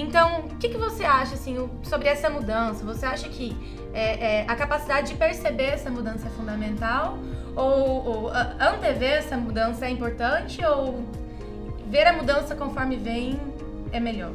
Então, 0.00 0.46
o 0.46 0.56
que, 0.56 0.70
que 0.70 0.78
você 0.78 1.04
acha 1.04 1.34
assim, 1.34 1.68
sobre 1.82 2.08
essa 2.08 2.30
mudança? 2.30 2.82
Você 2.86 3.04
acha 3.04 3.28
que 3.28 3.54
é, 3.92 4.38
é, 4.40 4.44
a 4.48 4.56
capacidade 4.56 5.08
de 5.08 5.14
perceber 5.14 5.64
essa 5.64 5.90
mudança 5.90 6.26
é 6.26 6.30
fundamental? 6.30 7.18
Ou, 7.54 8.06
ou 8.06 8.32
antever 8.58 9.18
essa 9.18 9.36
mudança 9.36 9.84
é 9.84 9.90
importante? 9.90 10.64
Ou 10.64 11.04
ver 11.90 12.06
a 12.06 12.14
mudança 12.14 12.56
conforme 12.56 12.96
vem 12.96 13.38
é 13.92 14.00
melhor? 14.00 14.32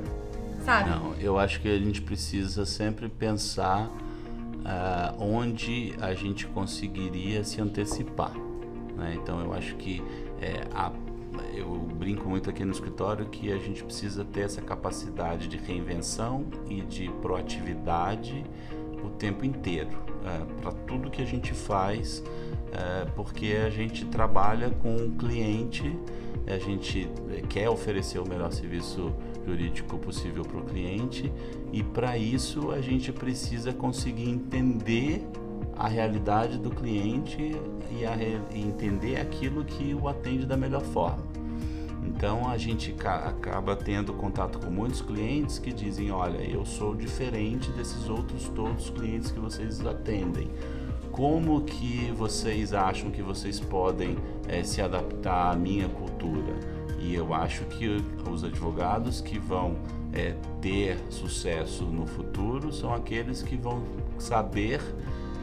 Sabe? 0.63 0.91
Não, 0.91 1.15
eu 1.19 1.39
acho 1.39 1.59
que 1.59 1.67
a 1.67 1.79
gente 1.79 1.99
precisa 1.99 2.63
sempre 2.63 3.09
pensar 3.09 3.87
uh, 3.87 5.15
onde 5.19 5.95
a 5.99 6.13
gente 6.13 6.45
conseguiria 6.45 7.43
se 7.43 7.59
antecipar. 7.59 8.33
Né? 8.95 9.17
Então, 9.19 9.39
eu 9.41 9.51
acho 9.51 9.75
que 9.77 10.03
é, 10.39 10.61
a 10.75 10.91
eu 11.53 11.69
brinco 11.75 12.27
muito 12.27 12.49
aqui 12.49 12.63
no 12.63 12.71
escritório 12.71 13.25
que 13.27 13.51
a 13.51 13.57
gente 13.57 13.83
precisa 13.83 14.23
ter 14.23 14.41
essa 14.41 14.61
capacidade 14.61 15.47
de 15.47 15.57
reinvenção 15.57 16.45
e 16.69 16.81
de 16.81 17.09
proatividade 17.21 18.43
o 19.03 19.09
tempo 19.09 19.45
inteiro 19.45 19.89
é, 20.25 20.61
para 20.61 20.71
tudo 20.71 21.09
que 21.09 21.21
a 21.21 21.25
gente 21.25 21.53
faz, 21.53 22.23
é, 22.71 23.05
porque 23.15 23.57
a 23.65 23.69
gente 23.69 24.05
trabalha 24.05 24.69
com 24.69 24.95
o 24.95 25.11
cliente, 25.11 25.97
a 26.47 26.57
gente 26.57 27.07
quer 27.49 27.69
oferecer 27.69 28.19
o 28.19 28.27
melhor 28.27 28.51
serviço 28.51 29.13
jurídico 29.45 29.97
possível 29.99 30.43
para 30.43 30.57
o 30.57 30.63
cliente 30.63 31.31
e 31.71 31.83
para 31.83 32.17
isso 32.17 32.71
a 32.71 32.81
gente 32.81 33.11
precisa 33.11 33.71
conseguir 33.71 34.29
entender 34.29 35.25
a 35.77 35.87
realidade 35.87 36.57
do 36.57 36.69
cliente 36.69 37.55
e, 37.91 38.05
a, 38.05 38.15
e 38.15 38.59
entender 38.59 39.19
aquilo 39.19 39.63
que 39.63 39.93
o 39.93 40.07
atende 40.07 40.45
da 40.45 40.55
melhor 40.55 40.81
forma. 40.81 41.23
Então 42.05 42.47
a 42.47 42.57
gente 42.57 42.95
acaba 43.03 43.75
tendo 43.75 44.13
contato 44.13 44.59
com 44.59 44.69
muitos 44.69 45.01
clientes 45.01 45.57
que 45.57 45.73
dizem: 45.73 46.11
olha, 46.11 46.37
eu 46.37 46.65
sou 46.65 46.95
diferente 46.95 47.71
desses 47.71 48.07
outros 48.07 48.47
todos 48.49 48.85
os 48.85 48.89
clientes 48.89 49.31
que 49.31 49.39
vocês 49.39 49.85
atendem. 49.85 50.49
Como 51.11 51.61
que 51.61 52.11
vocês 52.15 52.73
acham 52.73 53.09
que 53.09 53.21
vocês 53.21 53.59
podem 53.59 54.17
é, 54.47 54.63
se 54.63 54.81
adaptar 54.81 55.53
à 55.53 55.55
minha 55.55 55.87
cultura? 55.87 56.53
E 56.99 57.15
eu 57.15 57.33
acho 57.33 57.63
que 57.65 58.03
os 58.29 58.43
advogados 58.43 59.21
que 59.21 59.39
vão 59.39 59.77
é, 60.11 60.35
ter 60.61 60.97
sucesso 61.09 61.85
no 61.85 62.05
futuro 62.05 62.73
são 62.73 62.93
aqueles 62.93 63.41
que 63.41 63.55
vão 63.55 63.83
saber 64.17 64.81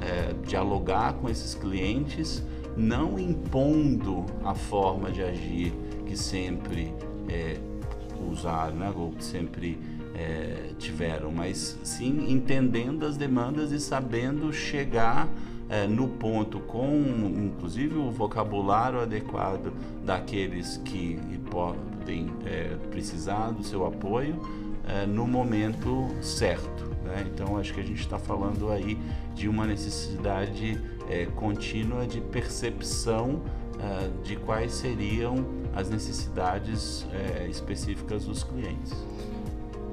é, 0.02 0.34
dialogar 0.46 1.14
com 1.14 1.28
esses 1.28 1.54
clientes, 1.54 2.42
não 2.76 3.18
impondo 3.18 4.26
a 4.44 4.54
forma 4.54 5.10
de 5.10 5.22
agir 5.22 5.72
que 6.06 6.16
sempre 6.16 6.92
é, 7.28 7.58
usaram, 8.30 8.76
né, 8.76 8.92
ou 8.94 9.12
que 9.12 9.24
sempre 9.24 9.78
é, 10.14 10.70
tiveram, 10.78 11.30
mas 11.30 11.78
sim 11.82 12.30
entendendo 12.30 13.06
as 13.06 13.16
demandas 13.16 13.72
e 13.72 13.80
sabendo 13.80 14.52
chegar 14.52 15.28
é, 15.68 15.86
no 15.86 16.06
ponto 16.06 16.60
com, 16.60 17.02
inclusive, 17.38 17.96
o 17.96 18.10
vocabulário 18.10 19.00
adequado 19.00 19.72
daqueles 20.04 20.76
que 20.84 21.18
podem 21.50 22.30
é, 22.44 22.76
precisar 22.90 23.52
do 23.52 23.62
seu 23.62 23.86
apoio 23.86 24.38
é, 24.86 25.06
no 25.06 25.26
momento 25.26 26.08
certo. 26.20 26.91
Né? 27.04 27.26
Então, 27.32 27.56
acho 27.56 27.74
que 27.74 27.80
a 27.80 27.84
gente 27.84 28.00
está 28.00 28.18
falando 28.18 28.70
aí 28.70 28.98
de 29.34 29.48
uma 29.48 29.66
necessidade 29.66 30.80
é, 31.08 31.26
contínua 31.26 32.06
de 32.06 32.20
percepção 32.20 33.42
é, 33.78 34.10
de 34.22 34.36
quais 34.36 34.72
seriam 34.72 35.44
as 35.74 35.88
necessidades 35.88 37.06
é, 37.12 37.46
específicas 37.48 38.24
dos 38.24 38.44
clientes. 38.44 38.92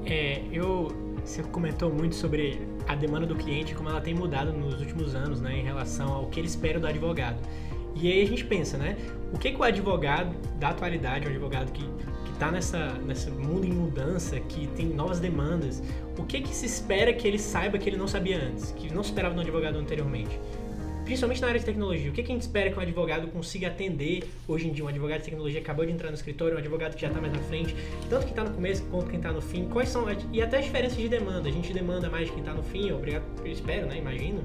É, 0.05 0.43
eu, 0.51 0.87
você 1.23 1.43
comentou 1.43 1.91
muito 1.91 2.15
sobre 2.15 2.67
a 2.87 2.95
demanda 2.95 3.25
do 3.25 3.35
cliente, 3.35 3.75
como 3.75 3.89
ela 3.89 4.01
tem 4.01 4.13
mudado 4.13 4.51
nos 4.51 4.79
últimos 4.79 5.15
anos, 5.15 5.41
né, 5.41 5.57
em 5.57 5.63
relação 5.63 6.11
ao 6.11 6.25
que 6.27 6.39
ele 6.39 6.47
espera 6.47 6.79
do 6.79 6.87
advogado. 6.87 7.37
E 7.95 8.11
aí 8.11 8.21
a 8.21 8.27
gente 8.27 8.45
pensa, 8.45 8.77
né, 8.77 8.97
o 9.33 9.37
que, 9.37 9.51
que 9.51 9.57
o 9.57 9.63
advogado 9.63 10.35
da 10.57 10.69
atualidade, 10.69 11.27
um 11.27 11.29
advogado 11.29 11.71
que 11.71 11.87
está 12.39 12.49
nessa 12.49 12.93
nesse 13.05 13.29
mundo 13.29 13.67
em 13.67 13.73
mudança, 13.73 14.39
que 14.39 14.67
tem 14.67 14.85
novas 14.85 15.19
demandas, 15.19 15.83
o 16.17 16.23
que 16.23 16.39
que 16.39 16.55
se 16.55 16.65
espera 16.65 17.11
que 17.11 17.27
ele 17.27 17.37
saiba 17.37 17.77
que 17.77 17.89
ele 17.89 17.97
não 17.97 18.07
sabia 18.07 18.37
antes, 18.37 18.71
que 18.71 18.91
não 18.93 19.01
esperava 19.01 19.35
no 19.35 19.41
advogado 19.41 19.77
anteriormente? 19.77 20.39
Principalmente 21.03 21.41
na 21.41 21.47
área 21.47 21.59
de 21.59 21.65
tecnologia. 21.65 22.09
O 22.11 22.13
que, 22.13 22.21
que 22.21 22.31
a 22.31 22.35
gente 22.35 22.43
espera 22.43 22.69
que 22.69 22.77
um 22.77 22.81
advogado 22.81 23.27
consiga 23.29 23.67
atender 23.67 24.29
hoje 24.47 24.67
em 24.67 24.71
dia? 24.71 24.85
Um 24.85 24.87
advogado 24.87 25.19
de 25.19 25.25
tecnologia 25.25 25.59
acabou 25.59 25.83
de 25.83 25.91
entrar 25.91 26.09
no 26.09 26.13
escritório, 26.13 26.55
um 26.55 26.59
advogado 26.59 26.93
que 26.93 27.01
já 27.01 27.07
está 27.07 27.19
mais 27.19 27.33
na 27.33 27.39
frente, 27.39 27.75
tanto 28.09 28.21
quem 28.21 28.29
está 28.29 28.43
no 28.43 28.51
começo 28.51 28.83
quanto 28.91 29.07
quem 29.07 29.17
está 29.17 29.31
no 29.31 29.41
fim. 29.41 29.65
Quais 29.65 29.89
são. 29.89 30.05
E 30.31 30.41
até 30.41 30.59
as 30.59 30.65
diferenças 30.65 30.97
de 30.97 31.09
demanda. 31.09 31.49
A 31.49 31.51
gente 31.51 31.73
demanda 31.73 32.09
mais 32.09 32.27
de 32.27 32.31
quem 32.33 32.41
está 32.41 32.53
no 32.53 32.61
fim, 32.63 32.91
obrigado, 32.91 33.23
eu 33.43 33.51
espero, 33.51 33.87
né? 33.87 33.97
Imagino 33.97 34.43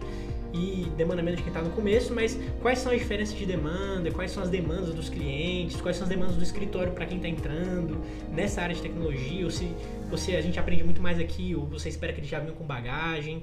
e 0.55 0.89
demanda 0.97 1.21
menos 1.21 1.39
de 1.39 1.43
quem 1.43 1.53
está 1.53 1.61
no 1.61 1.75
começo, 1.75 2.15
mas 2.15 2.39
quais 2.63 2.79
são 2.79 2.93
as 2.93 2.99
diferenças 2.99 3.37
de 3.37 3.45
demanda, 3.45 4.13
quais 4.13 4.31
são 4.31 4.41
as 4.41 4.49
demandas 4.49 4.95
dos 4.95 5.09
clientes, 5.09 5.81
quais 5.81 5.97
são 5.97 6.05
as 6.05 6.09
demandas 6.09 6.37
do 6.37 6.45
escritório 6.45 6.93
para 6.93 7.05
quem 7.07 7.17
está 7.17 7.29
entrando 7.29 8.01
nessa 8.31 8.63
área 8.63 8.73
de 8.73 8.81
tecnologia, 8.81 9.45
ou 9.45 9.51
se, 9.51 9.69
ou 10.13 10.17
se 10.17 10.37
a 10.37 10.41
gente 10.41 10.57
aprende 10.57 10.85
muito 10.85 11.03
mais 11.03 11.19
aqui, 11.19 11.57
ou 11.57 11.67
você 11.67 11.89
espera 11.89 12.13
que 12.13 12.21
eles 12.21 12.31
já 12.31 12.39
venham 12.39 12.55
com 12.55 12.65
bagagem. 12.65 13.43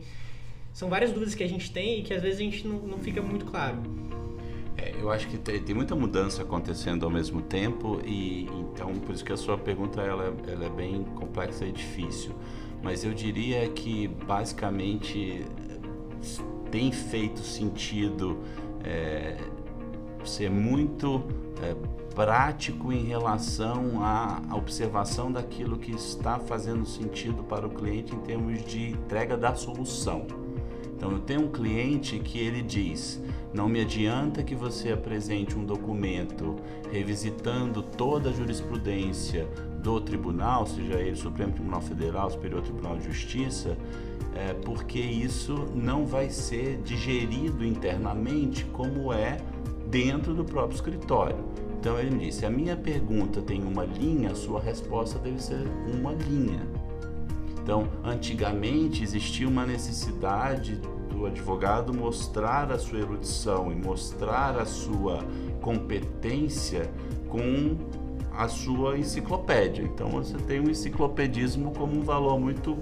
São 0.71 0.87
várias 0.87 1.11
dúvidas 1.11 1.35
que 1.35 1.43
a 1.43 1.49
gente 1.49 1.69
tem 1.69 1.99
e 1.99 2.03
que 2.03 2.13
às 2.13 2.21
vezes 2.21 2.39
a 2.39 2.43
gente 2.43 2.65
não, 2.65 2.79
não 2.79 2.97
fica 2.97 3.21
muito 3.21 3.43
claro. 3.43 3.77
É, 4.77 4.93
eu 4.97 5.11
acho 5.11 5.27
que 5.27 5.37
tem, 5.37 5.61
tem, 5.61 5.75
muita 5.75 5.93
mudança 5.93 6.43
acontecendo 6.43 7.03
ao 7.03 7.11
mesmo 7.11 7.41
tempo 7.41 7.99
e 8.05 8.45
então 8.45 8.93
por 8.95 9.13
isso 9.13 9.25
que 9.25 9.33
a 9.33 9.37
sua 9.37 9.57
pergunta 9.57 10.01
ela, 10.01 10.33
ela 10.47 10.65
é 10.65 10.69
bem 10.69 11.03
complexa 11.15 11.65
e 11.65 11.73
difícil. 11.73 12.31
Mas 12.81 13.03
eu 13.03 13.13
diria 13.13 13.67
que 13.69 14.07
basicamente 14.07 15.45
tem 16.71 16.91
feito 16.91 17.41
sentido 17.41 18.39
é, 18.83 19.37
ser 20.23 20.49
muito 20.49 21.23
é, 21.61 21.75
prático 22.15 22.91
em 22.91 23.03
relação 23.03 24.03
à 24.03 24.41
observação 24.53 25.31
daquilo 25.31 25.77
que 25.77 25.91
está 25.91 26.39
fazendo 26.39 26.85
sentido 26.85 27.43
para 27.43 27.67
o 27.67 27.69
cliente 27.69 28.15
em 28.15 28.19
termos 28.19 28.63
de 28.63 28.91
entrega 28.91 29.37
da 29.37 29.53
solução. 29.55 30.25
Então, 30.95 31.13
eu 31.13 31.19
tenho 31.19 31.45
um 31.45 31.51
cliente 31.51 32.19
que 32.19 32.37
ele 32.37 32.61
diz: 32.61 33.19
não 33.53 33.67
me 33.67 33.81
adianta 33.81 34.43
que 34.43 34.53
você 34.53 34.91
apresente 34.91 35.57
um 35.57 35.65
documento 35.65 36.55
revisitando 36.91 37.81
toda 37.81 38.29
a 38.29 38.33
jurisprudência 38.33 39.47
do 39.81 39.99
tribunal, 39.99 40.67
seja 40.67 40.99
ele 40.99 41.15
Supremo 41.15 41.53
Tribunal 41.53 41.81
Federal, 41.81 42.29
Superior 42.29 42.61
Tribunal 42.61 42.97
de 42.97 43.05
Justiça, 43.05 43.75
é, 44.35 44.53
porque 44.53 44.99
isso 44.99 45.67
não 45.73 46.05
vai 46.05 46.29
ser 46.29 46.77
digerido 46.83 47.65
internamente 47.65 48.65
como 48.65 49.11
é 49.11 49.37
dentro 49.87 50.33
do 50.33 50.43
próprio 50.43 50.75
escritório. 50.75 51.43
Então 51.79 51.99
ele 51.99 52.11
me 52.11 52.25
disse: 52.25 52.45
a 52.45 52.49
minha 52.49 52.75
pergunta 52.75 53.41
tem 53.41 53.63
uma 53.63 53.83
linha, 53.83 54.31
a 54.31 54.35
sua 54.35 54.61
resposta 54.61 55.19
deve 55.19 55.41
ser 55.41 55.67
uma 55.93 56.13
linha. 56.13 56.61
Então, 57.63 57.87
antigamente 58.03 59.03
existia 59.03 59.47
uma 59.47 59.65
necessidade 59.65 60.81
do 61.11 61.27
advogado 61.27 61.93
mostrar 61.93 62.71
a 62.71 62.79
sua 62.79 62.99
erudição 62.99 63.71
e 63.71 63.75
mostrar 63.75 64.57
a 64.57 64.65
sua 64.65 65.19
competência 65.61 66.89
com 67.29 67.77
a 68.33 68.47
sua 68.47 68.97
enciclopédia. 68.97 69.83
Então, 69.83 70.09
você 70.09 70.37
tem 70.37 70.59
o 70.59 70.69
enciclopedismo 70.71 71.71
como 71.71 71.99
um 71.99 72.01
valor 72.01 72.39
muito 72.39 72.77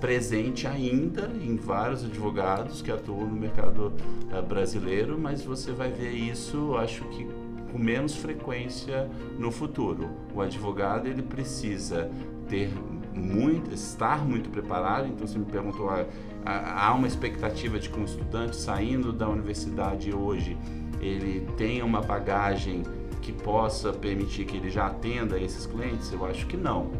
presente 0.00 0.66
ainda 0.66 1.30
em 1.40 1.56
vários 1.56 2.04
advogados 2.04 2.82
que 2.82 2.90
atuam 2.90 3.26
no 3.26 3.36
mercado 3.36 3.92
uh, 4.32 4.42
brasileiro, 4.42 5.18
mas 5.18 5.42
você 5.42 5.72
vai 5.72 5.90
ver 5.90 6.12
isso, 6.12 6.76
acho 6.76 7.04
que 7.06 7.26
com 7.72 7.78
menos 7.78 8.14
frequência 8.14 9.10
no 9.38 9.50
futuro. 9.50 10.08
O 10.34 10.40
advogado 10.40 11.06
ele 11.06 11.22
precisa 11.22 12.10
ter 12.48 12.70
muito, 13.12 13.74
estar 13.74 14.24
muito 14.24 14.50
preparado. 14.50 15.08
Então 15.08 15.26
você 15.26 15.38
me 15.38 15.44
perguntou, 15.44 15.88
há, 15.90 16.04
há 16.44 16.94
uma 16.94 17.06
expectativa 17.06 17.78
de 17.78 17.88
que 17.88 17.98
um 17.98 18.04
estudante 18.04 18.56
saindo 18.56 19.12
da 19.12 19.28
universidade 19.28 20.14
hoje 20.14 20.56
ele 21.00 21.46
tenha 21.56 21.84
uma 21.84 22.00
bagagem 22.00 22.82
que 23.20 23.32
possa 23.32 23.92
permitir 23.92 24.44
que 24.44 24.56
ele 24.56 24.70
já 24.70 24.86
atenda 24.86 25.38
esses 25.38 25.66
clientes? 25.66 26.12
Eu 26.12 26.24
acho 26.24 26.46
que 26.46 26.56
não. 26.56 26.90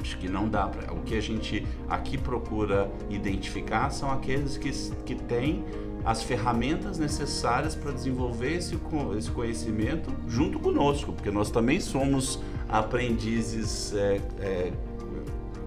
Acho 0.00 0.16
que 0.18 0.28
não 0.28 0.48
dá 0.48 0.66
para. 0.66 0.92
O 0.92 1.02
que 1.02 1.16
a 1.16 1.20
gente 1.20 1.66
aqui 1.88 2.16
procura 2.16 2.90
identificar 3.10 3.90
são 3.90 4.10
aqueles 4.10 4.56
que, 4.56 4.70
que 5.04 5.14
têm 5.14 5.64
as 6.04 6.22
ferramentas 6.22 6.98
necessárias 6.98 7.74
para 7.74 7.92
desenvolver 7.92 8.54
esse, 8.54 8.78
esse 9.16 9.30
conhecimento 9.30 10.10
junto 10.26 10.58
conosco, 10.58 11.12
porque 11.12 11.30
nós 11.30 11.50
também 11.50 11.80
somos 11.80 12.40
aprendizes 12.68 13.94
é, 13.94 14.20
é, 14.40 14.72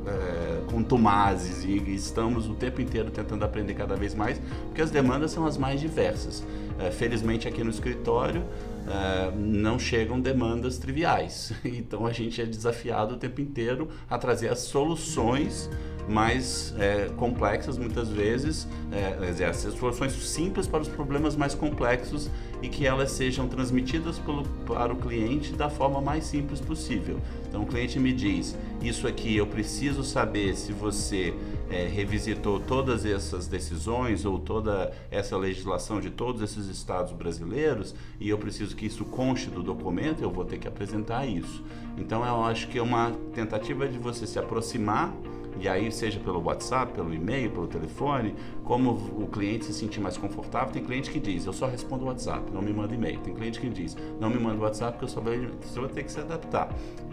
é, 0.07 0.61
contumazes 0.71 1.63
e 1.63 1.77
estamos 1.93 2.47
o 2.47 2.53
tempo 2.53 2.81
inteiro 2.81 3.11
tentando 3.11 3.43
aprender 3.43 3.73
cada 3.73 3.95
vez 3.95 4.15
mais, 4.15 4.41
porque 4.65 4.81
as 4.81 4.89
demandas 4.89 5.31
são 5.31 5.45
as 5.45 5.57
mais 5.57 5.79
diversas. 5.79 6.43
É, 6.79 6.89
felizmente 6.89 7.47
aqui 7.47 7.63
no 7.63 7.69
escritório 7.69 8.43
é, 8.87 9.31
não 9.35 9.77
chegam 9.77 10.19
demandas 10.19 10.77
triviais, 10.77 11.53
então 11.63 12.05
a 12.05 12.11
gente 12.11 12.41
é 12.41 12.45
desafiado 12.45 13.15
o 13.15 13.17
tempo 13.17 13.41
inteiro 13.41 13.89
a 14.09 14.17
trazer 14.17 14.49
as 14.49 14.59
soluções 14.59 15.69
mais 16.07 16.73
é, 16.77 17.09
complexas 17.17 17.77
muitas 17.77 18.09
vezes, 18.09 18.67
é, 18.91 19.45
as 19.45 19.57
soluções 19.57 20.13
simples 20.13 20.67
para 20.67 20.81
os 20.81 20.87
problemas 20.87 21.35
mais 21.35 21.53
complexos 21.53 22.29
e 22.61 22.69
que 22.69 22.85
elas 22.85 23.11
sejam 23.11 23.47
transmitidas 23.47 24.19
pelo, 24.19 24.43
para 24.65 24.93
o 24.93 24.95
cliente 24.95 25.53
da 25.53 25.69
forma 25.69 25.99
mais 25.99 26.25
simples 26.25 26.59
possível. 26.59 27.19
Então 27.47 27.63
o 27.63 27.65
cliente 27.65 27.99
me 27.99 28.13
diz, 28.13 28.55
isso 28.81 29.07
aqui 29.07 29.35
eu 29.35 29.47
preciso 29.47 30.03
saber 30.03 30.55
se 30.55 30.71
você 30.71 31.33
é, 31.69 31.87
revisitou 31.87 32.59
todas 32.59 33.05
essas 33.05 33.47
decisões 33.47 34.25
ou 34.25 34.37
toda 34.37 34.91
essa 35.09 35.35
legislação 35.37 35.99
de 35.99 36.09
todos 36.09 36.41
esses 36.41 36.67
estados 36.67 37.13
brasileiros 37.13 37.95
e 38.19 38.29
eu 38.29 38.37
preciso 38.37 38.75
que 38.75 38.85
isso 38.85 39.05
conste 39.05 39.49
do 39.49 39.63
documento, 39.63 40.21
eu 40.21 40.29
vou 40.29 40.45
ter 40.45 40.59
que 40.59 40.67
apresentar 40.67 41.25
isso. 41.25 41.63
Então 41.97 42.25
eu 42.25 42.43
acho 42.43 42.67
que 42.67 42.77
é 42.77 42.81
uma 42.81 43.11
tentativa 43.33 43.87
de 43.87 43.97
você 43.97 44.27
se 44.27 44.37
aproximar 44.37 45.13
e 45.59 45.67
aí 45.67 45.91
seja 45.91 46.19
pelo 46.19 46.41
WhatsApp, 46.43 46.93
pelo 46.93 47.13
e-mail, 47.13 47.51
pelo 47.51 47.67
telefone, 47.67 48.35
como 48.63 48.91
o 48.91 49.27
cliente 49.27 49.65
se 49.65 49.73
sentir 49.73 49.99
mais 49.99 50.17
confortável. 50.17 50.71
Tem 50.71 50.83
cliente 50.83 51.11
que 51.11 51.19
diz, 51.19 51.45
eu 51.45 51.53
só 51.53 51.67
respondo 51.67 52.05
WhatsApp, 52.05 52.51
não 52.51 52.61
me 52.61 52.73
manda 52.73 52.93
e-mail. 52.93 53.19
Tem 53.19 53.33
cliente 53.33 53.59
que 53.59 53.69
diz, 53.69 53.95
não 54.19 54.29
me 54.29 54.39
manda 54.39 54.61
WhatsApp 54.61 54.93
porque 54.93 55.05
eu 55.05 55.09
só 55.09 55.21
vou, 55.21 55.33
só 55.61 55.81
vou 55.81 55.89
ter 55.89 56.03
que 56.03 56.11
se 56.11 56.19
adaptar. 56.19 56.69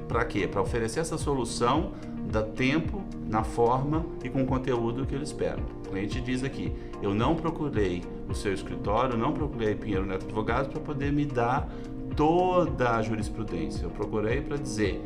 Para 0.06 0.24
quê? 0.24 0.46
Para 0.46 0.62
oferecer 0.62 1.00
essa 1.00 1.18
solução 1.18 1.92
da 2.30 2.42
tempo, 2.42 3.02
na 3.26 3.42
forma 3.42 4.04
e 4.22 4.28
com 4.28 4.42
o 4.42 4.46
conteúdo 4.46 5.06
que 5.06 5.14
ele 5.14 5.24
espera. 5.24 5.60
O 5.86 5.90
cliente 5.90 6.20
diz 6.20 6.44
aqui, 6.44 6.72
eu 7.02 7.14
não 7.14 7.34
procurei 7.34 8.02
o 8.28 8.34
seu 8.34 8.52
escritório, 8.52 9.16
não 9.16 9.32
procurei 9.32 9.74
Pinheiro 9.74 10.04
Neto 10.04 10.24
Advogados 10.26 10.68
para 10.68 10.80
poder 10.80 11.12
me 11.12 11.24
dar 11.24 11.68
toda 12.16 12.96
a 12.96 13.02
jurisprudência. 13.02 13.84
Eu 13.84 13.90
procurei 13.90 14.40
para 14.40 14.56
dizer, 14.56 15.00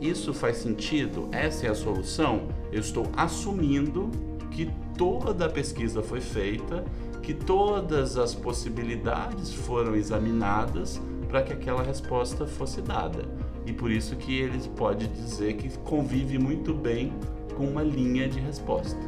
isso 0.00 0.34
faz 0.34 0.58
sentido? 0.58 1.28
Essa 1.32 1.66
é 1.66 1.70
a 1.70 1.74
solução? 1.74 2.48
Eu 2.70 2.80
estou 2.80 3.06
assumindo 3.16 4.10
que 4.50 4.70
toda 4.96 5.46
a 5.46 5.48
pesquisa 5.48 6.02
foi 6.02 6.20
feita, 6.20 6.84
que 7.22 7.34
todas 7.34 8.16
as 8.16 8.34
possibilidades 8.34 9.52
foram 9.52 9.96
examinadas 9.96 11.00
para 11.28 11.42
que 11.42 11.52
aquela 11.52 11.82
resposta 11.82 12.46
fosse 12.46 12.80
dada. 12.80 13.24
E 13.66 13.72
por 13.72 13.90
isso 13.90 14.14
que 14.16 14.38
ele 14.38 14.60
pode 14.76 15.08
dizer 15.08 15.54
que 15.54 15.76
convive 15.78 16.38
muito 16.38 16.72
bem 16.72 17.12
com 17.56 17.64
uma 17.66 17.82
linha 17.82 18.28
de 18.28 18.38
resposta. 18.38 18.98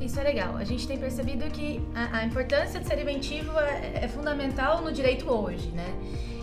Isso 0.00 0.18
é 0.18 0.22
legal. 0.22 0.56
A 0.56 0.64
gente 0.64 0.88
tem 0.88 0.98
percebido 0.98 1.44
que 1.50 1.80
a, 1.94 2.18
a 2.18 2.24
importância 2.24 2.80
de 2.80 2.86
ser 2.86 2.98
inventivo 2.98 3.52
é, 3.60 4.04
é, 4.04 4.08
fundamental 4.08 4.82
no 4.82 4.90
direito 4.90 5.30
hoje, 5.30 5.68
né? 5.68 5.94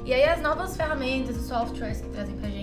E 0.05 0.13
aí 0.13 0.23
as 0.23 0.41
novas 0.41 0.77
ferramentas 0.77 1.35
e 1.35 1.45
softwares 1.45 1.99
que 1.99 2.07
trazem 2.09 2.37
pra 2.37 2.49
gente, 2.49 2.56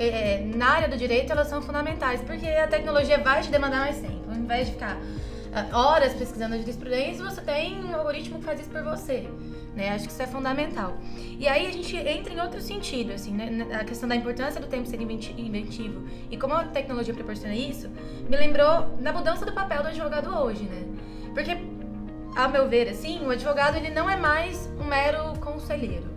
é, 0.00 0.06
é, 0.06 0.44
na 0.56 0.66
área 0.70 0.88
do 0.88 0.96
direito, 0.96 1.30
elas 1.30 1.46
são 1.48 1.60
fundamentais, 1.60 2.22
porque 2.22 2.46
a 2.46 2.66
tecnologia 2.66 3.18
vai 3.18 3.42
te 3.42 3.50
demandar 3.50 3.80
mais 3.80 4.00
tempo. 4.00 4.30
Ao 4.30 4.34
invés 4.34 4.68
de 4.68 4.72
ficar 4.72 4.96
uh, 4.96 5.76
horas 5.76 6.14
pesquisando 6.14 6.54
a 6.54 6.58
jurisprudência, 6.58 7.22
você 7.22 7.42
tem 7.42 7.84
um 7.84 7.94
algoritmo 7.94 8.38
que 8.38 8.44
faz 8.46 8.60
isso 8.60 8.70
por 8.70 8.82
você. 8.82 9.28
Né? 9.76 9.90
Acho 9.90 10.06
que 10.06 10.12
isso 10.12 10.22
é 10.22 10.26
fundamental. 10.26 10.96
E 11.38 11.46
aí 11.46 11.66
a 11.66 11.70
gente 11.70 11.94
entra 11.94 12.32
em 12.32 12.40
outro 12.40 12.62
sentido, 12.62 13.12
assim, 13.12 13.32
né? 13.32 13.66
a 13.78 13.84
questão 13.84 14.08
da 14.08 14.16
importância 14.16 14.58
do 14.58 14.68
tempo 14.68 14.88
ser 14.88 15.02
inventivo 15.02 16.08
e 16.30 16.36
como 16.38 16.54
a 16.54 16.64
tecnologia 16.64 17.12
proporciona 17.12 17.54
isso, 17.54 17.90
me 18.26 18.38
lembrou 18.38 18.96
da 19.02 19.12
mudança 19.12 19.44
do 19.44 19.52
papel 19.52 19.82
do 19.82 19.88
advogado 19.88 20.34
hoje, 20.34 20.64
né? 20.64 20.82
Porque, 21.34 21.58
a 22.34 22.48
meu 22.48 22.66
ver, 22.66 22.88
assim, 22.88 23.24
o 23.26 23.30
advogado 23.30 23.76
ele 23.76 23.90
não 23.90 24.08
é 24.08 24.16
mais 24.16 24.66
um 24.80 24.84
mero 24.84 25.38
conselheiro. 25.40 26.08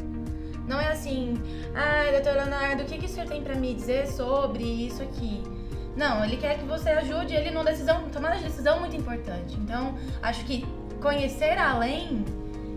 Não 0.68 0.80
é 0.80 0.90
assim, 0.90 1.34
ah, 1.76 2.12
doutor 2.12 2.36
Leonardo, 2.36 2.84
o 2.84 2.86
que, 2.86 2.98
que 2.98 3.06
o 3.06 3.10
senhor 3.10 3.28
tem 3.28 3.44
para 3.44 3.56
me 3.56 3.74
dizer 3.74 4.08
sobre 4.08 4.64
isso 4.64 5.02
aqui? 5.04 5.44
Não, 5.96 6.24
ele 6.24 6.38
quer 6.38 6.58
que 6.58 6.66
você 6.66 6.90
ajude 6.90 7.36
ele 7.36 7.52
numa 7.52 7.66
decisão, 7.66 8.10
tomada 8.10 8.38
de 8.38 8.44
decisão 8.44 8.80
muito 8.80 8.96
importante. 8.96 9.56
Então, 9.60 9.96
acho 10.22 10.44
que 10.46 10.66
conhecer 11.02 11.58
além 11.58 12.26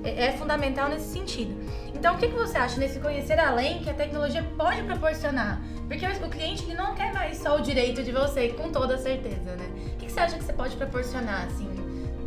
é, 0.05 0.27
é 0.27 0.33
fundamental 0.33 0.89
nesse 0.89 1.13
sentido. 1.13 1.57
Então, 1.95 2.15
o 2.15 2.19
que, 2.19 2.29
que 2.29 2.35
você 2.35 2.59
acha 2.59 2.79
nesse 2.79 2.99
conhecer 3.01 3.39
além 3.39 3.79
que 3.83 3.89
a 3.89 3.95
tecnologia 3.95 4.43
pode 4.57 4.83
proporcionar? 4.83 5.63
Porque 5.89 6.05
o 6.05 6.29
cliente 6.29 6.65
ele 6.65 6.75
não 6.75 6.95
quer 6.95 7.13
mais 7.15 7.39
só 7.39 7.57
o 7.57 7.61
direito 7.61 8.03
de 8.03 8.13
você, 8.13 8.49
com 8.49 8.71
toda 8.71 8.99
certeza, 8.99 9.57
né? 9.57 9.67
O 9.95 9.97
que, 9.97 10.07
que 10.07 10.13
você 10.13 10.21
acha 10.21 10.37
que 10.37 10.45
você 10.45 10.53
pode 10.53 10.77
proporcionar, 10.77 11.47
assim? 11.47 11.69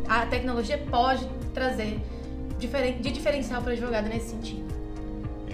A 0.08 0.26
tecnologia 0.26 0.78
pode 0.90 1.28
trazer 1.54 2.00
de 2.58 3.10
diferencial 3.10 3.62
para 3.62 3.70
o 3.70 3.72
advogado 3.72 4.08
nesse 4.08 4.30
sentido? 4.30 4.69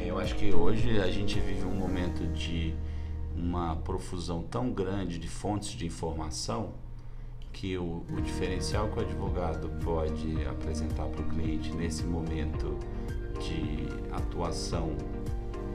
Eu 0.06 0.20
acho 0.20 0.36
que 0.36 0.54
hoje 0.54 1.00
a 1.00 1.10
gente 1.10 1.40
vive 1.40 1.64
um 1.66 1.74
momento 1.74 2.24
de 2.32 2.72
uma 3.36 3.74
profusão 3.74 4.40
tão 4.40 4.70
grande 4.70 5.18
de 5.18 5.28
fontes 5.28 5.70
de 5.70 5.84
informação 5.84 6.74
que 7.52 7.76
o, 7.76 8.04
o 8.08 8.20
diferencial 8.22 8.88
que 8.88 9.00
o 9.00 9.02
advogado 9.02 9.68
pode 9.84 10.46
apresentar 10.46 11.06
para 11.06 11.20
o 11.20 11.28
cliente 11.28 11.72
nesse 11.72 12.04
momento 12.04 12.78
de 13.40 13.88
atuação, 14.14 14.94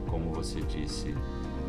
como 0.08 0.32
você 0.32 0.62
disse, 0.62 1.14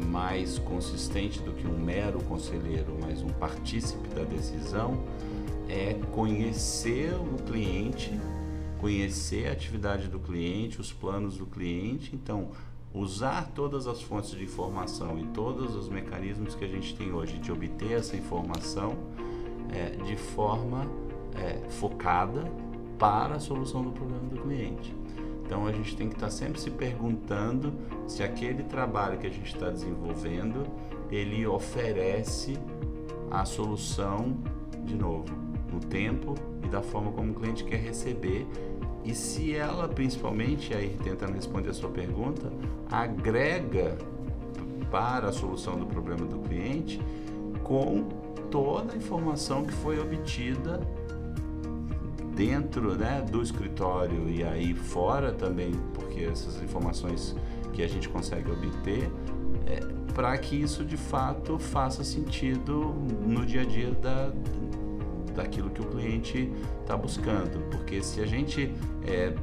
mais 0.08 0.58
consistente 0.58 1.42
do 1.42 1.52
que 1.52 1.68
um 1.68 1.78
mero 1.78 2.24
conselheiro, 2.24 2.98
mas 3.02 3.22
um 3.22 3.30
partícipe 3.30 4.08
da 4.16 4.24
decisão, 4.24 5.04
é 5.68 5.96
conhecer 6.14 7.14
o 7.14 7.44
cliente, 7.44 8.18
conhecer 8.84 9.48
a 9.48 9.54
atividade 9.54 10.10
do 10.10 10.20
cliente, 10.20 10.82
os 10.82 10.92
planos 10.92 11.38
do 11.38 11.46
cliente. 11.46 12.14
Então, 12.14 12.50
usar 12.94 13.50
todas 13.56 13.88
as 13.88 14.02
fontes 14.02 14.32
de 14.32 14.44
informação 14.44 15.18
e 15.18 15.24
todos 15.28 15.74
os 15.74 15.88
mecanismos 15.88 16.54
que 16.54 16.66
a 16.66 16.68
gente 16.68 16.94
tem 16.94 17.14
hoje 17.14 17.38
de 17.40 17.50
obter 17.50 17.94
essa 17.94 18.18
informação 18.18 18.98
é, 19.72 19.92
de 20.04 20.18
forma 20.18 20.86
é, 21.34 21.70
focada 21.70 22.44
para 23.00 23.36
a 23.36 23.40
solução 23.40 23.86
do 23.86 23.92
problema 23.92 24.28
do 24.28 24.42
cliente. 24.42 24.94
Então 25.46 25.66
a 25.66 25.72
gente 25.72 25.96
tem 25.96 26.10
que 26.10 26.16
estar 26.16 26.30
sempre 26.30 26.60
se 26.60 26.70
perguntando 26.70 27.74
se 28.06 28.22
aquele 28.22 28.64
trabalho 28.64 29.18
que 29.18 29.28
a 29.28 29.30
gente 29.30 29.54
está 29.54 29.70
desenvolvendo 29.70 30.68
ele 31.10 31.48
oferece 31.48 32.60
a 33.32 33.46
solução 33.46 34.36
de 34.84 34.94
novo 34.94 35.34
no 35.72 35.80
tempo 35.80 36.36
e 36.64 36.68
da 36.68 36.82
forma 36.82 37.12
como 37.12 37.32
o 37.32 37.36
cliente 37.36 37.64
quer 37.64 37.78
receber 37.78 38.46
e 39.04 39.14
se 39.14 39.56
ela 39.56 39.88
principalmente 39.88 40.74
aí 40.74 40.98
tentando 41.04 41.34
responder 41.34 41.70
a 41.70 41.74
sua 41.74 41.90
pergunta 41.90 42.52
agrega 42.90 43.98
para 44.90 45.30
a 45.30 45.32
solução 45.32 45.78
do 45.78 45.86
problema 45.86 46.26
do 46.26 46.40
cliente 46.40 47.02
com 47.64 48.04
toda 48.52 48.94
a 48.94 48.96
informação 48.96 49.66
que 49.66 49.74
foi 49.74 50.00
obtida 50.00 50.80
dentro 52.36 52.96
né, 52.96 53.26
do 53.30 53.42
escritório 53.42 54.30
e 54.30 54.44
aí 54.44 54.74
fora 54.74 55.32
também, 55.32 55.72
porque 55.94 56.22
essas 56.22 56.62
informações 56.62 57.36
que 57.72 57.82
a 57.82 57.88
gente 57.88 58.10
consegue 58.10 58.52
obter, 58.52 59.10
é, 59.66 59.80
para 60.14 60.38
que 60.38 60.56
isso 60.56 60.84
de 60.84 60.98
fato 60.98 61.58
faça 61.58 62.04
sentido 62.04 62.94
no 63.26 63.46
dia 63.46 63.62
a 63.62 63.66
dia 63.66 63.92
da, 63.92 64.32
daquilo 65.34 65.70
que 65.70 65.82
o 65.82 65.86
cliente 65.86 66.52
está 66.82 66.96
buscando. 66.96 67.70
Porque 67.70 68.02
se 68.02 68.22
a 68.22 68.26
gente 68.26 68.74
é, 69.06 69.34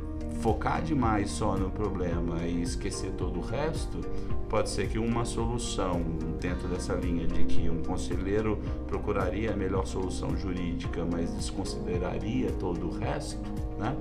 focar 0.41 0.83
demais 0.83 1.31
só 1.31 1.57
no 1.57 1.71
problema 1.71 2.43
e 2.47 2.63
esquecer 2.63 3.13
todo 3.13 3.39
o 3.39 3.43
resto, 3.43 4.01
pode 4.49 4.71
ser 4.71 4.89
que 4.89 4.99
uma 4.99 5.25
solução 5.25 6.03
dentro 6.41 6.67
dessa 6.69 6.95
linha 6.95 7.27
de 7.27 7.45
que 7.45 7.69
um 7.69 7.83
conselheiro 7.83 8.59
procuraria 8.87 9.53
a 9.53 9.57
melhor 9.57 9.87
solução 9.87 10.37
jurídica, 10.37 11.05
mas 11.05 11.31
desconsideraria 11.33 12.51
todo 12.53 12.89
o 12.89 12.99
resto, 12.99 13.41
né? 13.79 13.97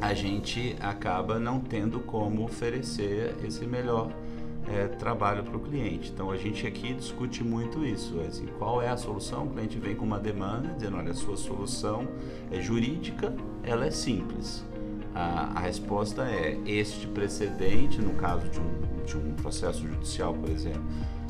a 0.00 0.14
gente 0.14 0.76
acaba 0.80 1.38
não 1.38 1.58
tendo 1.58 2.00
como 2.00 2.44
oferecer 2.44 3.34
esse 3.44 3.66
melhor 3.66 4.12
é, 4.70 4.86
trabalho 4.88 5.42
para 5.44 5.56
o 5.56 5.60
cliente. 5.60 6.10
Então 6.12 6.30
a 6.30 6.36
gente 6.36 6.66
aqui 6.66 6.94
discute 6.94 7.42
muito 7.42 7.84
isso, 7.84 8.20
assim, 8.20 8.46
qual 8.58 8.82
é 8.82 8.88
a 8.88 8.96
solução? 8.96 9.46
O 9.46 9.50
cliente 9.50 9.78
vem 9.78 9.94
com 9.94 10.04
uma 10.04 10.18
demanda 10.18 10.68
dizendo, 10.68 10.96
olha, 10.96 11.10
a 11.10 11.14
sua 11.14 11.36
solução 11.36 12.06
é 12.50 12.60
jurídica, 12.60 13.34
ela 13.62 13.86
é 13.86 13.90
simples. 13.90 14.64
A, 15.14 15.52
a 15.56 15.60
resposta 15.60 16.22
é 16.22 16.58
este 16.66 17.06
precedente, 17.06 18.00
no 18.00 18.14
caso 18.14 18.48
de 18.48 18.60
um 18.60 18.88
de 19.08 19.16
um 19.16 19.34
processo 19.34 19.86
judicial, 19.86 20.34
por 20.34 20.50
exemplo, 20.50 20.82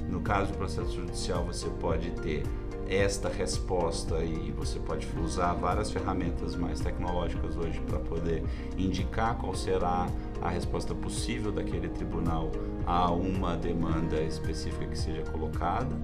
No 0.09 0.21
caso 0.23 0.53
do 0.53 0.57
processo 0.57 0.95
judicial, 0.95 1.45
você 1.45 1.69
pode 1.69 2.11
ter 2.13 2.43
esta 2.89 3.29
resposta 3.29 4.25
e 4.25 4.51
você 4.53 4.79
pode 4.79 5.07
usar 5.23 5.53
várias 5.53 5.91
ferramentas 5.91 6.57
mais 6.57 6.81
tecnológicas 6.81 7.55
hoje 7.59 7.79
para 7.81 7.99
poder 7.99 8.43
indicar 8.79 9.37
qual 9.37 9.55
será 9.55 10.07
a 10.41 10.49
resposta 10.49 10.95
possível 10.95 11.53
daquele 11.53 11.91
tribunal 11.91 12.51
a 12.89 13.13
uma 13.13 13.55
demanda 13.55 14.19
específica 14.23 14.87
que 14.87 14.99
seja 14.99 15.23
colocada. 15.31 15.95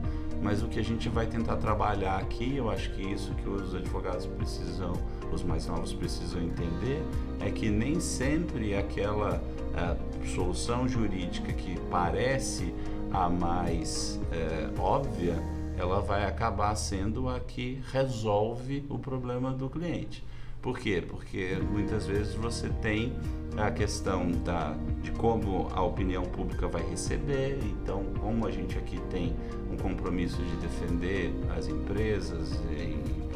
Mas 0.42 0.62
o 0.62 0.68
que 0.68 0.79
a 0.79 0.85
gente 0.85 1.09
vai 1.09 1.27
tentar 1.27 1.57
trabalhar 1.57 2.18
aqui, 2.18 2.57
eu 2.57 2.70
acho 2.70 2.90
que 2.92 3.01
isso 3.01 3.35
que 3.37 3.49
os 3.49 3.75
advogados 3.75 4.27
precisam, 4.27 4.92
os 5.33 5.42
mais 5.42 5.66
novos 5.66 5.94
precisam 5.94 6.42
entender, 6.42 7.03
é 7.40 7.51
que 7.51 7.70
nem 7.70 7.99
sempre 7.99 8.77
aquela 8.77 9.38
uh, 9.38 10.27
solução 10.29 10.87
jurídica 10.87 11.51
que 11.55 11.81
parece 11.90 12.75
a 13.11 13.31
mais 13.31 14.20
uh, 14.25 14.79
óbvia, 14.79 15.42
ela 15.79 16.03
vai 16.03 16.27
acabar 16.27 16.75
sendo 16.75 17.31
a 17.31 17.40
que 17.40 17.81
resolve 17.90 18.85
o 18.90 18.99
problema 18.99 19.53
do 19.53 19.70
cliente. 19.70 20.23
Por 20.64 20.79
quê? 20.79 21.05
Porque 21.07 21.59
muitas 21.70 22.07
vezes 22.07 22.35
você 22.37 22.70
tem 22.81 23.12
a 23.55 23.70
questão 23.70 24.33
da, 24.33 24.74
de 25.03 25.11
como 25.11 25.68
a 25.70 25.83
opinião 25.83 26.22
pública 26.22 26.66
vai 26.66 26.83
receber, 26.88 27.59
então, 27.62 28.03
como 28.18 28.46
a 28.46 28.50
gente 28.50 28.79
aqui 28.79 28.98
tem 29.11 29.37
um 29.70 29.77
compromisso 29.77 30.42
de 30.42 30.57
defender 30.57 31.35
as 31.55 31.68
empresas, 31.68 32.59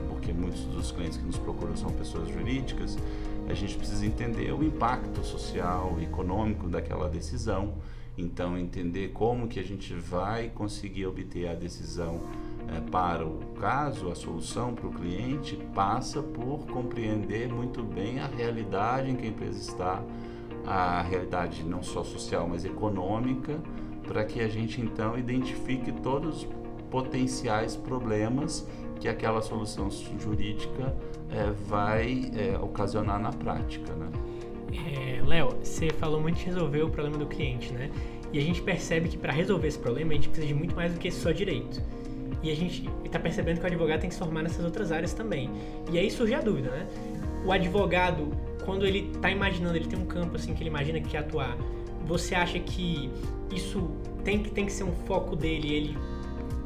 porque 0.09 0.33
muitos 0.33 0.63
dos 0.63 0.91
clientes 0.91 1.19
que 1.19 1.27
nos 1.27 1.37
procuram 1.37 1.77
são 1.77 1.93
pessoas 1.93 2.31
jurídicas, 2.31 2.97
a 3.47 3.53
gente 3.53 3.77
precisa 3.77 4.07
entender 4.07 4.51
o 4.51 4.65
impacto 4.65 5.23
social 5.23 5.99
econômico 6.01 6.67
daquela 6.67 7.11
decisão. 7.11 7.75
Então, 8.17 8.57
entender 8.57 9.09
como 9.09 9.49
que 9.49 9.61
a 9.61 9.63
gente 9.63 9.93
vai 9.93 10.49
conseguir 10.49 11.05
obter 11.05 11.47
a 11.47 11.55
decisão 11.55 12.23
é, 12.77 12.81
para 12.91 13.25
o 13.25 13.39
caso, 13.59 14.11
a 14.11 14.15
solução 14.15 14.75
para 14.75 14.87
o 14.87 14.93
cliente 14.93 15.57
passa 15.75 16.23
por 16.23 16.67
compreender 16.67 17.49
muito 17.49 17.83
bem 17.83 18.21
a 18.21 18.27
realidade 18.27 19.11
em 19.11 19.17
que 19.17 19.27
a 19.27 19.29
empresa 19.29 19.59
está, 19.59 20.03
a 20.67 21.03
realidade 21.03 21.65
não 21.65 21.83
só 21.83 22.05
social, 22.05 22.47
mas 22.49 22.65
econômica, 22.65 23.59
para 24.07 24.25
que 24.25 24.41
a 24.41 24.49
gente 24.49 24.81
então 24.81 25.19
identifique 25.19 25.93
todos 25.93 26.43
os 26.43 26.49
potenciais 26.91 27.77
problemas 27.77 28.67
que 29.01 29.09
aquela 29.09 29.41
solução 29.41 29.89
jurídica 30.19 30.95
é, 31.31 31.51
vai 31.67 32.31
é, 32.35 32.59
ocasionar 32.59 33.21
na 33.21 33.33
prática. 33.33 33.93
Né? 33.93 34.11
É, 34.73 35.23
Léo, 35.25 35.57
você 35.63 35.91
falou 35.91 36.21
muito 36.21 36.39
de 36.39 36.47
resolver 36.47 36.83
o 36.83 36.91
problema 36.91 37.19
do 37.19 37.27
cliente, 37.27 37.73
né? 37.73 37.91
E 38.33 38.39
a 38.39 38.43
gente 38.43 38.61
percebe 38.61 39.09
que 39.09 39.17
para 39.17 39.33
resolver 39.33 39.69
esse 39.69 39.79
problema 39.79 40.13
a 40.13 40.15
gente 40.15 40.29
precisa 40.29 40.49
de 40.49 40.55
muito 40.55 40.75
mais 40.75 40.93
do 40.93 40.99
que 40.99 41.11
só 41.11 41.31
direito. 41.31 41.81
E 42.43 42.51
a 42.51 42.57
gente 42.57 42.89
está 43.05 43.19
percebendo 43.19 43.59
que 43.59 43.65
o 43.65 43.67
advogado 43.67 44.01
tem 44.01 44.09
que 44.09 44.15
se 44.15 44.21
formar 44.21 44.43
nessas 44.43 44.65
outras 44.65 44.93
áreas 44.93 45.13
também. 45.13 45.51
E 45.91 45.99
aí 45.99 46.11
surge 46.11 46.35
a 46.35 46.41
dúvida, 46.41 46.71
né? 46.71 46.87
O 47.45 47.53
advogado, 47.53 48.31
quando 48.65 48.87
ele 48.87 49.11
está 49.15 49.31
imaginando, 49.31 49.77
ele 49.77 49.87
tem 49.87 49.99
um 49.99 50.07
campo 50.07 50.37
assim 50.37 50.55
que 50.55 50.63
ele 50.63 50.71
imagina 50.71 51.01
que 51.01 51.09
quer 51.09 51.19
atuar, 51.19 51.57
você 52.05 52.35
acha 52.35 52.59
que 52.59 53.11
isso 53.55 53.91
tem 54.25 54.43
que, 54.43 54.51
tem 54.51 54.67
que 54.67 54.73
ser 54.73 54.85
um 54.85 54.93
foco 55.07 55.35
dele, 55.35 55.75
ele 55.75 55.99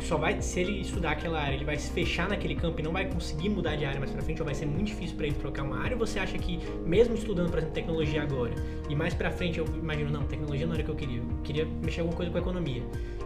só 0.03 0.17
vai, 0.17 0.41
se 0.41 0.61
ele 0.61 0.81
estudar 0.81 1.13
aquela 1.13 1.41
área, 1.41 1.55
ele 1.55 1.65
vai 1.65 1.77
se 1.77 1.91
fechar 1.91 2.29
naquele 2.29 2.55
campo 2.55 2.81
e 2.81 2.83
não 2.83 2.93
vai 2.93 3.09
conseguir 3.09 3.49
mudar 3.49 3.77
de 3.77 3.85
área 3.85 3.99
mais 3.99 4.11
pra 4.11 4.23
frente, 4.23 4.41
ou 4.41 4.45
vai 4.45 4.55
ser 4.55 4.67
muito 4.67 4.87
difícil 4.87 5.17
para 5.17 5.27
ele 5.27 5.37
trocar 5.37 5.63
uma 5.63 5.79
área, 5.79 5.97
ou 5.97 6.07
você 6.07 6.19
acha 6.19 6.37
que, 6.39 6.59
mesmo 6.85 7.15
estudando, 7.15 7.51
por 7.51 7.59
exemplo, 7.59 7.75
tecnologia 7.75 8.23
agora, 8.23 8.55
e 8.89 8.95
mais 8.95 9.15
pra 9.15 9.31
frente 9.31 9.59
eu 9.59 9.67
imagino, 9.67 10.11
não, 10.11 10.25
tecnologia 10.25 10.67
não 10.67 10.75
era 10.75 10.83
o 10.83 10.85
que 10.85 10.91
eu 10.91 10.97
queria, 10.97 11.19
eu 11.19 11.43
queria 11.43 11.67
mexer 11.83 12.01
alguma 12.01 12.17
coisa 12.17 12.31
com 12.31 12.39
economia. 12.39 12.83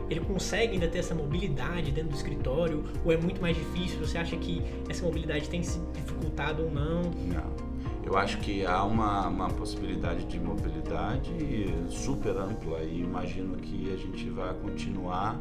Ele 0.09 0.21
consegue 0.21 0.75
ainda 0.75 0.87
ter 0.87 0.99
essa 0.99 1.15
mobilidade 1.15 1.91
dentro 1.91 2.11
do 2.11 2.17
escritório, 2.17 2.85
ou 3.05 3.13
é 3.13 3.17
muito 3.17 3.41
mais 3.41 3.57
difícil? 3.57 3.99
Você 3.99 4.17
acha 4.19 4.37
que 4.37 4.63
essa 4.89 5.05
mobilidade 5.05 5.49
tem 5.49 5.63
se 5.63 5.81
dificultado 5.95 6.65
ou 6.65 6.71
não? 6.71 7.03
Não. 7.03 7.67
Eu 8.05 8.17
acho 8.17 8.39
que 8.39 8.65
há 8.65 8.85
uma, 8.85 9.27
uma 9.27 9.49
possibilidade 9.49 10.25
de 10.27 10.39
mobilidade 10.39 11.75
super 11.91 12.37
ampla 12.37 12.81
e 12.85 13.01
imagino 13.01 13.57
que 13.57 13.93
a 13.93 13.97
gente 13.97 14.31
vai 14.31 14.55
continuar 14.55 15.41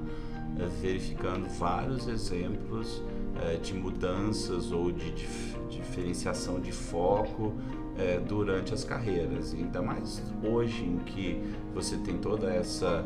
verificando 0.82 1.48
vários 1.50 2.08
exemplos 2.08 3.02
é, 3.42 3.58
de 3.58 3.74
mudanças 3.74 4.72
ou 4.72 4.92
de 4.92 5.12
dif 5.12 5.56
diferenciação 5.70 6.60
de 6.60 6.72
foco 6.72 7.54
é, 7.98 8.20
durante 8.20 8.74
as 8.74 8.84
carreiras. 8.84 9.54
Ainda 9.54 9.82
mais 9.82 10.22
hoje 10.44 10.84
em 10.84 11.00
que 11.00 11.42
você 11.74 11.98
tem 11.98 12.18
toda 12.18 12.48
essa 12.54 13.04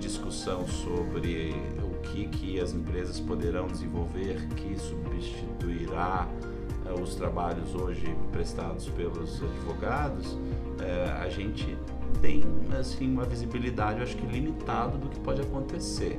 discussão 0.00 0.66
sobre 0.66 1.54
o 1.82 2.00
que, 2.00 2.26
que 2.26 2.60
as 2.60 2.72
empresas 2.72 3.20
poderão 3.20 3.66
desenvolver 3.68 4.48
que 4.56 4.76
substituirá 4.78 6.28
os 7.00 7.14
trabalhos 7.14 7.74
hoje 7.74 8.16
prestados 8.32 8.88
pelos 8.88 9.40
advogados, 9.42 10.36
a 11.20 11.28
gente 11.28 11.76
tem 12.20 12.42
assim 12.78 13.12
uma 13.12 13.24
visibilidade, 13.24 13.98
eu 13.98 14.04
acho 14.04 14.16
que 14.16 14.26
limitada 14.26 14.96
do 14.96 15.08
que 15.08 15.20
pode 15.20 15.40
acontecer. 15.40 16.18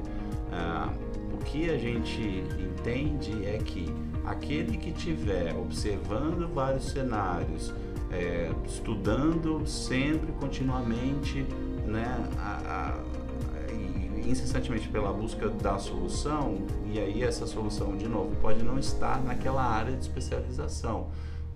Ah, 0.51 0.91
o 1.33 1.37
que 1.43 1.69
a 1.69 1.77
gente 1.77 2.43
entende 2.59 3.45
é 3.45 3.57
que 3.57 3.93
aquele 4.25 4.77
que 4.77 4.91
tiver 4.91 5.55
observando 5.55 6.47
vários 6.53 6.89
cenários, 6.89 7.73
é, 8.11 8.51
estudando 8.65 9.65
sempre, 9.67 10.31
continuamente, 10.33 11.45
né, 11.85 12.27
a, 12.37 12.93
a, 12.95 14.29
incessantemente 14.29 14.87
pela 14.89 15.11
busca 15.11 15.49
da 15.49 15.77
solução, 15.79 16.57
e 16.85 16.99
aí 16.99 17.23
essa 17.23 17.47
solução, 17.47 17.95
de 17.97 18.07
novo, 18.07 18.35
pode 18.41 18.63
não 18.63 18.77
estar 18.77 19.23
naquela 19.23 19.63
área 19.63 19.95
de 19.95 20.01
especialização 20.01 21.07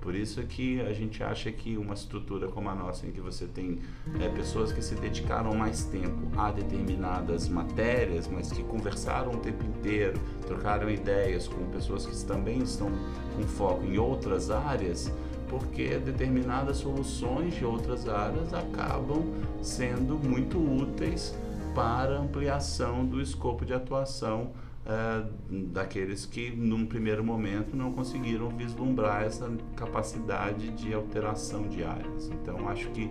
por 0.03 0.13
isso 0.15 0.43
que 0.43 0.81
a 0.81 0.91
gente 0.91 1.23
acha 1.23 1.49
que 1.49 1.77
uma 1.77 1.93
estrutura 1.93 2.49
como 2.49 2.69
a 2.69 2.75
nossa, 2.75 3.07
em 3.07 3.11
que 3.11 3.21
você 3.21 3.45
tem 3.45 3.79
é, 4.19 4.27
pessoas 4.27 4.73
que 4.73 4.81
se 4.81 4.95
dedicaram 4.95 5.55
mais 5.55 5.85
tempo 5.85 6.27
a 6.37 6.51
determinadas 6.51 7.47
matérias, 7.47 8.27
mas 8.27 8.51
que 8.51 8.61
conversaram 8.63 9.31
o 9.31 9.37
tempo 9.37 9.63
inteiro, 9.65 10.19
trocaram 10.45 10.89
ideias 10.89 11.47
com 11.47 11.65
pessoas 11.71 12.05
que 12.05 12.25
também 12.25 12.61
estão 12.61 12.91
com 13.33 13.43
foco 13.43 13.85
em 13.85 13.97
outras 13.97 14.51
áreas, 14.51 15.09
porque 15.47 15.97
determinadas 15.99 16.77
soluções 16.77 17.55
de 17.55 17.63
outras 17.63 18.05
áreas 18.09 18.53
acabam 18.53 19.23
sendo 19.61 20.19
muito 20.19 20.57
úteis 20.59 21.33
para 21.73 22.19
ampliação 22.19 23.05
do 23.05 23.21
escopo 23.21 23.63
de 23.63 23.73
atuação 23.73 24.51
é, 24.85 25.23
daqueles 25.49 26.25
que, 26.25 26.51
num 26.51 26.85
primeiro 26.85 27.23
momento, 27.23 27.75
não 27.75 27.91
conseguiram 27.93 28.49
vislumbrar 28.49 29.23
essa 29.23 29.49
capacidade 29.75 30.69
de 30.71 30.93
alteração 30.93 31.67
de 31.67 31.83
áreas. 31.83 32.29
Então, 32.29 32.67
acho 32.67 32.89
que 32.89 33.09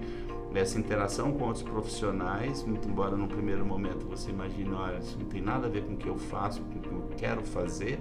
essa 0.54 0.78
interação 0.78 1.32
com 1.32 1.44
outros 1.44 1.62
profissionais, 1.62 2.62
muito 2.62 2.87
embora 2.87 3.16
no 3.16 3.26
primeiro 3.26 3.64
momento 3.64 4.06
você 4.06 4.30
imagine, 4.30 4.70
olha, 4.72 4.98
isso 4.98 5.18
não 5.18 5.26
tem 5.26 5.40
nada 5.40 5.66
a 5.66 5.70
ver 5.70 5.82
com 5.85 5.94
o 5.94 5.96
que 5.96 6.08
eu 6.08 6.18
faço, 6.18 6.61
com 6.61 6.78
o 6.78 6.82
que 6.82 6.88
eu 6.88 7.11
quero 7.16 7.42
fazer, 7.42 7.98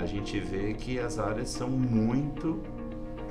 a 0.00 0.06
gente 0.06 0.40
vê 0.40 0.74
que 0.74 0.98
as 0.98 1.18
áreas 1.18 1.50
são 1.50 1.68
muito 1.68 2.60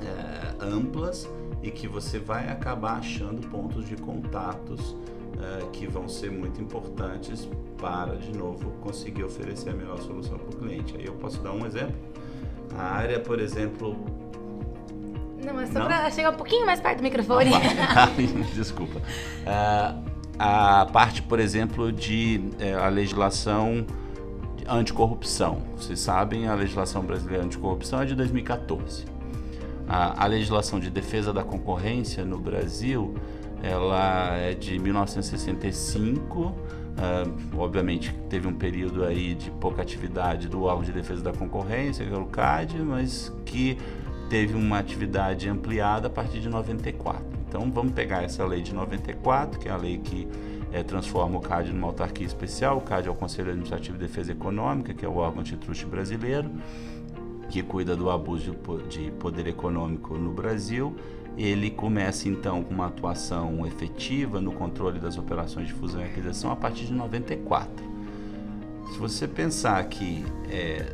é, 0.00 0.64
amplas 0.64 1.28
e 1.62 1.70
que 1.70 1.86
você 1.86 2.18
vai 2.18 2.48
acabar 2.48 2.98
achando 2.98 3.46
pontos 3.48 3.86
de 3.86 3.96
contatos 3.96 4.96
é, 5.40 5.66
que 5.72 5.86
vão 5.86 6.08
ser 6.08 6.30
muito 6.30 6.60
importantes 6.60 7.48
para, 7.76 8.16
de 8.16 8.36
novo, 8.36 8.70
conseguir 8.80 9.24
oferecer 9.24 9.70
a 9.70 9.74
melhor 9.74 9.98
solução 9.98 10.38
para 10.38 10.54
o 10.54 10.58
cliente. 10.58 10.96
Aí 10.96 11.06
eu 11.06 11.14
posso 11.14 11.40
dar 11.40 11.52
um 11.52 11.64
exemplo. 11.64 11.94
A 12.76 12.82
área, 12.82 13.20
por 13.20 13.38
exemplo. 13.40 13.96
Não, 15.44 15.60
é 15.60 15.66
só 15.66 15.84
para 15.84 16.10
chegar 16.10 16.30
um 16.30 16.36
pouquinho 16.36 16.66
mais 16.66 16.80
perto 16.80 16.98
do 16.98 17.02
microfone. 17.02 17.50
Desculpa. 18.54 18.98
Uh, 18.98 20.08
a 20.38 20.86
parte, 20.86 21.22
por 21.22 21.38
exemplo, 21.38 21.92
de 21.92 22.40
uh, 22.60 22.84
a 22.84 22.88
legislação 22.88 23.86
anticorrupção. 24.68 25.62
Vocês 25.76 25.98
sabem, 26.00 26.46
a 26.46 26.54
legislação 26.54 27.02
brasileira 27.02 27.44
anticorrupção 27.44 28.02
é 28.02 28.04
de 28.04 28.14
2014. 28.14 29.06
A, 29.88 30.24
a 30.24 30.26
legislação 30.26 30.78
de 30.78 30.90
defesa 30.90 31.32
da 31.32 31.42
concorrência 31.42 32.24
no 32.24 32.38
Brasil 32.38 33.14
ela 33.62 34.36
é 34.36 34.54
de 34.54 34.78
1965. 34.78 36.40
Uh, 36.98 37.58
obviamente 37.58 38.12
teve 38.28 38.48
um 38.48 38.54
período 38.54 39.04
aí 39.04 39.34
de 39.34 39.50
pouca 39.52 39.82
atividade 39.82 40.48
do 40.48 40.64
órgão 40.64 40.82
de 40.82 40.92
defesa 40.92 41.22
da 41.22 41.32
concorrência, 41.32 42.04
que 42.04 42.12
é 42.12 42.16
o 42.16 42.26
CAD, 42.26 42.78
mas 42.78 43.32
que 43.44 43.78
teve 44.28 44.54
uma 44.54 44.78
atividade 44.78 45.48
ampliada 45.48 46.08
a 46.08 46.10
partir 46.10 46.40
de 46.40 46.48
94. 46.48 47.24
Então 47.48 47.70
vamos 47.70 47.92
pegar 47.92 48.24
essa 48.24 48.44
lei 48.44 48.62
de 48.62 48.74
94, 48.74 49.58
que 49.58 49.68
é 49.68 49.70
a 49.70 49.76
lei 49.76 49.98
que 49.98 50.28
é, 50.72 50.82
transforma 50.82 51.38
o 51.38 51.40
CAD 51.40 51.72
numa 51.72 51.86
autarquia 51.86 52.26
especial. 52.26 52.78
O 52.78 52.80
CAD 52.80 53.08
é 53.08 53.10
o 53.10 53.14
Conselho 53.14 53.48
Administrativo 53.48 53.96
de 53.96 54.06
Defesa 54.06 54.32
Econômica, 54.32 54.92
que 54.92 55.04
é 55.04 55.08
o 55.08 55.16
órgão 55.16 55.40
antitruste 55.40 55.86
brasileiro, 55.86 56.50
que 57.48 57.62
cuida 57.62 57.96
do 57.96 58.10
abuso 58.10 58.54
de 58.88 59.10
poder 59.12 59.46
econômico 59.46 60.18
no 60.18 60.32
Brasil 60.32 60.94
ele 61.38 61.70
começa 61.70 62.28
então 62.28 62.64
com 62.64 62.74
uma 62.74 62.86
atuação 62.86 63.64
efetiva 63.64 64.40
no 64.40 64.50
controle 64.50 64.98
das 64.98 65.16
operações 65.16 65.68
de 65.68 65.72
fusão 65.72 66.00
e 66.00 66.04
aquisição 66.04 66.50
a 66.50 66.56
partir 66.56 66.86
de 66.86 66.92
94. 66.92 67.86
Se 68.92 68.98
você 68.98 69.28
pensar 69.28 69.84
que 69.84 70.24
é, 70.50 70.92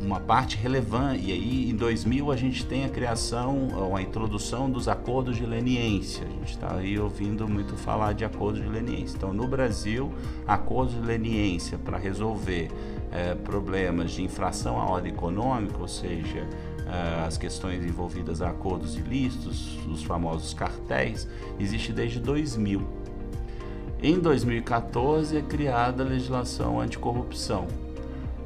uma 0.00 0.18
parte 0.18 0.56
relevante, 0.56 1.26
e 1.26 1.32
aí 1.32 1.70
em 1.70 1.76
2000 1.76 2.32
a 2.32 2.36
gente 2.36 2.64
tem 2.64 2.84
a 2.84 2.88
criação, 2.88 3.68
ou 3.74 3.96
a 3.96 4.02
introdução 4.02 4.70
dos 4.70 4.88
acordos 4.88 5.36
de 5.36 5.44
leniência. 5.44 6.26
A 6.26 6.30
gente 6.30 6.50
está 6.50 6.74
aí 6.74 6.98
ouvindo 6.98 7.46
muito 7.46 7.76
falar 7.76 8.14
de 8.14 8.24
acordos 8.24 8.62
de 8.62 8.68
leniência. 8.68 9.16
Então, 9.16 9.32
no 9.32 9.46
Brasil, 9.46 10.12
acordos 10.46 10.94
de 10.94 11.00
leniência 11.00 11.76
para 11.76 11.98
resolver 11.98 12.70
é, 13.10 13.34
problemas 13.34 14.12
de 14.12 14.22
infração 14.22 14.80
à 14.80 14.84
ordem 14.84 15.12
econômica, 15.12 15.78
ou 15.78 15.88
seja, 15.88 16.48
as 17.26 17.38
questões 17.38 17.84
envolvidas 17.84 18.42
a 18.42 18.50
acordos 18.50 18.96
ilícitos, 18.96 19.78
os 19.86 20.02
famosos 20.02 20.52
cartéis, 20.52 21.28
existe 21.58 21.92
desde 21.92 22.20
2000. 22.20 22.82
Em 24.02 24.18
2014 24.18 25.36
é 25.36 25.42
criada 25.42 26.02
a 26.02 26.06
legislação 26.06 26.80
anticorrupção. 26.80 27.66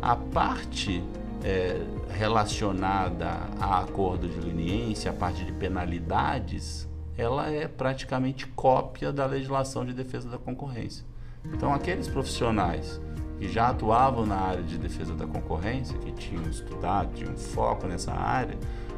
A 0.01 0.15
parte 0.15 1.03
é, 1.43 1.81
relacionada 2.11 3.41
a 3.59 3.81
acordo 3.81 4.29
de 4.29 4.39
leniência, 4.39 5.11
a 5.11 5.15
parte 5.15 5.45
de 5.45 5.53
penalidades, 5.53 6.87
ela 7.17 7.51
é 7.51 7.67
praticamente 7.67 8.47
cópia 8.49 9.13
da 9.13 9.25
legislação 9.27 9.85
de 9.85 9.93
defesa 9.93 10.29
da 10.29 10.39
concorrência. 10.39 11.05
Então, 11.53 11.73
aqueles 11.73 12.07
profissionais 12.09 13.01
que 13.39 13.49
já 13.49 13.69
atuavam 13.69 14.25
na 14.25 14.37
área 14.37 14.63
de 14.63 14.79
defesa 14.79 15.15
da 15.15 15.27
concorrência, 15.27 15.97
que 15.99 16.13
tinham 16.13 16.43
estudado, 16.49 17.15
tinham 17.15 17.37
foco 17.37 17.87
nessa 17.87 18.13
área, 18.13 18.57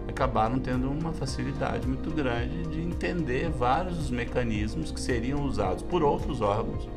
acabaram 0.09 0.59
tendo 0.59 0.91
uma 0.91 1.13
facilidade 1.13 1.87
muito 1.87 2.11
grande 2.11 2.63
de 2.69 2.81
entender 2.81 3.51
vários 3.51 3.97
dos 3.97 4.11
mecanismos 4.11 4.91
que 4.91 5.01
seriam 5.01 5.43
usados 5.43 5.83
por 5.83 6.03
outros 6.03 6.41
órgãos 6.41 6.89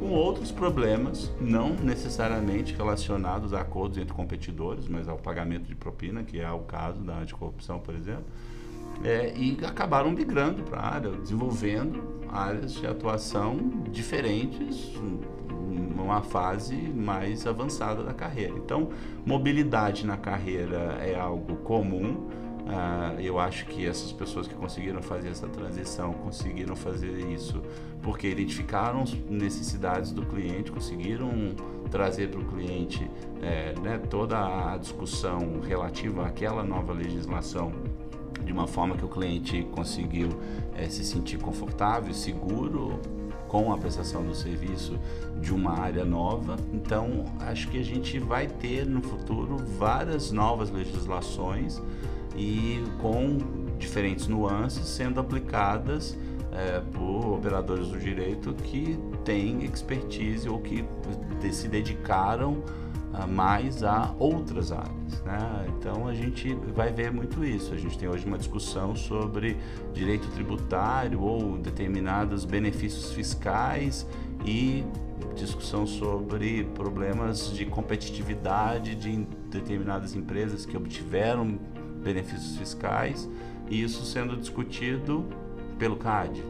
com 0.00 0.08
outros 0.12 0.50
problemas, 0.50 1.30
não 1.38 1.74
necessariamente 1.74 2.74
relacionados 2.74 3.52
a 3.52 3.60
acordos 3.60 3.98
entre 3.98 4.14
competidores, 4.14 4.88
mas 4.88 5.06
ao 5.06 5.18
pagamento 5.18 5.64
de 5.64 5.74
propina, 5.74 6.22
que 6.22 6.40
é 6.40 6.50
o 6.50 6.60
caso 6.60 7.00
da 7.02 7.18
anticorrupção, 7.18 7.78
por 7.78 7.94
exemplo, 7.94 8.24
é, 9.04 9.34
e 9.36 9.58
acabaram 9.62 10.10
migrando 10.10 10.62
para 10.62 10.80
a 10.80 10.94
área, 10.94 11.10
desenvolvendo 11.10 12.02
áreas 12.30 12.72
de 12.72 12.86
atuação 12.86 13.58
diferentes 13.90 14.90
numa 15.70 16.22
fase 16.22 16.74
mais 16.74 17.46
avançada 17.46 18.02
da 18.02 18.12
carreira. 18.12 18.54
Então, 18.56 18.90
mobilidade 19.24 20.06
na 20.06 20.16
carreira 20.16 20.98
é 21.00 21.18
algo 21.18 21.56
comum. 21.56 22.28
Uh, 22.60 23.20
eu 23.20 23.38
acho 23.38 23.66
que 23.66 23.86
essas 23.86 24.12
pessoas 24.12 24.46
que 24.46 24.54
conseguiram 24.54 25.02
fazer 25.02 25.30
essa 25.30 25.48
transição 25.48 26.12
conseguiram 26.12 26.76
fazer 26.76 27.18
isso 27.32 27.60
porque 28.02 28.28
identificaram 28.28 29.04
necessidades 29.28 30.12
do 30.12 30.24
cliente, 30.24 30.70
conseguiram 30.70 31.30
trazer 31.90 32.30
para 32.30 32.40
o 32.40 32.44
cliente 32.44 33.10
é, 33.42 33.74
né, 33.80 33.98
toda 33.98 34.72
a 34.72 34.76
discussão 34.76 35.60
relativa 35.60 36.26
àquela 36.26 36.62
nova 36.62 36.92
legislação 36.92 37.72
de 38.44 38.52
uma 38.52 38.66
forma 38.66 38.96
que 38.96 39.04
o 39.04 39.08
cliente 39.08 39.66
conseguiu 39.72 40.28
é, 40.74 40.88
se 40.88 41.04
sentir 41.04 41.38
confortável, 41.38 42.12
seguro 42.14 43.00
com 43.50 43.72
a 43.72 43.76
prestação 43.76 44.24
do 44.24 44.32
serviço 44.32 44.96
de 45.40 45.52
uma 45.52 45.76
área 45.76 46.04
nova. 46.04 46.56
Então, 46.72 47.24
acho 47.40 47.68
que 47.68 47.80
a 47.80 47.84
gente 47.84 48.16
vai 48.16 48.46
ter 48.46 48.86
no 48.86 49.02
futuro 49.02 49.56
várias 49.76 50.30
novas 50.30 50.70
legislações 50.70 51.82
e 52.36 52.80
com 53.00 53.38
diferentes 53.76 54.28
nuances 54.28 54.86
sendo 54.86 55.18
aplicadas 55.18 56.16
é, 56.52 56.80
por 56.92 57.34
operadores 57.34 57.88
do 57.88 57.98
direito 57.98 58.54
que 58.54 58.96
têm 59.24 59.64
expertise 59.64 60.48
ou 60.48 60.60
que 60.60 60.84
se 61.50 61.66
dedicaram 61.66 62.62
mais 63.28 63.82
a 63.82 64.14
outras 64.18 64.72
áreas. 64.72 65.22
Né? 65.24 65.66
Então 65.68 66.06
a 66.06 66.14
gente 66.14 66.54
vai 66.74 66.92
ver 66.92 67.12
muito 67.12 67.44
isso. 67.44 67.74
A 67.74 67.76
gente 67.76 67.98
tem 67.98 68.08
hoje 68.08 68.26
uma 68.26 68.38
discussão 68.38 68.94
sobre 68.94 69.56
direito 69.92 70.28
tributário 70.28 71.20
ou 71.20 71.58
determinados 71.58 72.44
benefícios 72.44 73.12
fiscais 73.12 74.06
e 74.44 74.84
discussão 75.34 75.86
sobre 75.86 76.64
problemas 76.74 77.52
de 77.52 77.64
competitividade 77.64 78.94
de 78.94 79.24
determinadas 79.50 80.14
empresas 80.14 80.64
que 80.64 80.76
obtiveram 80.76 81.58
benefícios 82.02 82.56
fiscais 82.56 83.28
e 83.68 83.82
isso 83.82 84.04
sendo 84.04 84.36
discutido 84.36 85.24
pelo 85.78 85.96
CAD. 85.96 86.42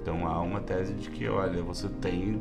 Então 0.00 0.26
há 0.26 0.40
uma 0.42 0.60
tese 0.60 0.92
de 0.94 1.10
que, 1.10 1.28
olha, 1.28 1.62
você 1.62 1.88
tem 1.88 2.40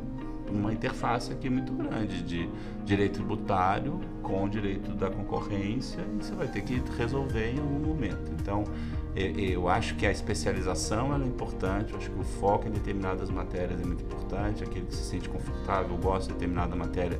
uma 0.49 0.73
interface 0.73 1.31
aqui 1.31 1.49
muito 1.49 1.71
grande 1.73 2.21
de 2.23 2.49
direito 2.85 3.13
tributário 3.13 3.99
com 4.21 4.47
direito 4.47 4.91
da 4.91 5.09
concorrência 5.09 6.01
e 6.01 6.23
você 6.23 6.33
vai 6.33 6.47
ter 6.47 6.61
que 6.61 6.81
resolver 6.97 7.51
em 7.51 7.59
algum 7.59 7.79
momento. 7.79 8.31
Então, 8.39 8.63
eu 9.15 9.69
acho 9.69 9.95
que 9.95 10.07
a 10.07 10.11
especialização 10.11 11.13
é 11.13 11.17
importante, 11.17 11.93
eu 11.93 11.99
acho 11.99 12.09
que 12.09 12.19
o 12.19 12.23
foco 12.23 12.67
em 12.67 12.71
determinadas 12.71 13.29
matérias 13.29 13.79
é 13.79 13.85
muito 13.85 14.03
importante, 14.03 14.63
aquele 14.63 14.87
que 14.87 14.95
se 14.95 15.03
sente 15.03 15.29
confortável, 15.29 15.95
gosta 15.97 16.29
de 16.29 16.33
determinada 16.33 16.75
matéria, 16.75 17.19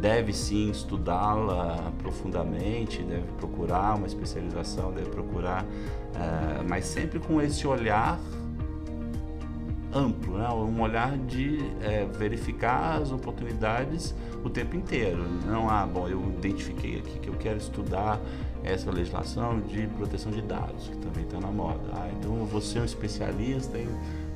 deve 0.00 0.32
sim 0.32 0.70
estudá-la 0.70 1.92
profundamente, 1.98 3.02
deve 3.02 3.26
procurar 3.38 3.96
uma 3.96 4.06
especialização, 4.06 4.92
deve 4.92 5.10
procurar, 5.10 5.64
uh, 5.64 6.68
mas 6.68 6.86
sempre 6.86 7.18
com 7.18 7.42
esse 7.42 7.66
olhar 7.66 8.20
amplo, 9.94 10.38
né? 10.38 10.48
um 10.48 10.80
olhar 10.80 11.16
de 11.16 11.58
é, 11.80 12.04
verificar 12.04 13.00
as 13.00 13.12
oportunidades 13.12 14.14
o 14.44 14.50
tempo 14.50 14.76
inteiro. 14.76 15.24
Não, 15.46 15.70
ah, 15.70 15.86
bom, 15.86 16.08
eu 16.08 16.20
identifiquei 16.36 16.98
aqui 16.98 17.18
que 17.20 17.28
eu 17.28 17.34
quero 17.34 17.58
estudar 17.58 18.20
essa 18.62 18.90
legislação 18.90 19.60
de 19.60 19.86
proteção 19.88 20.32
de 20.32 20.42
dados, 20.42 20.88
que 20.88 20.96
também 20.96 21.24
está 21.24 21.38
na 21.38 21.50
moda. 21.50 21.90
Ah, 21.92 22.08
então 22.18 22.36
eu 22.38 22.46
vou 22.46 22.60
ser 22.60 22.80
um 22.80 22.84
especialista 22.84 23.78
em 23.78 23.88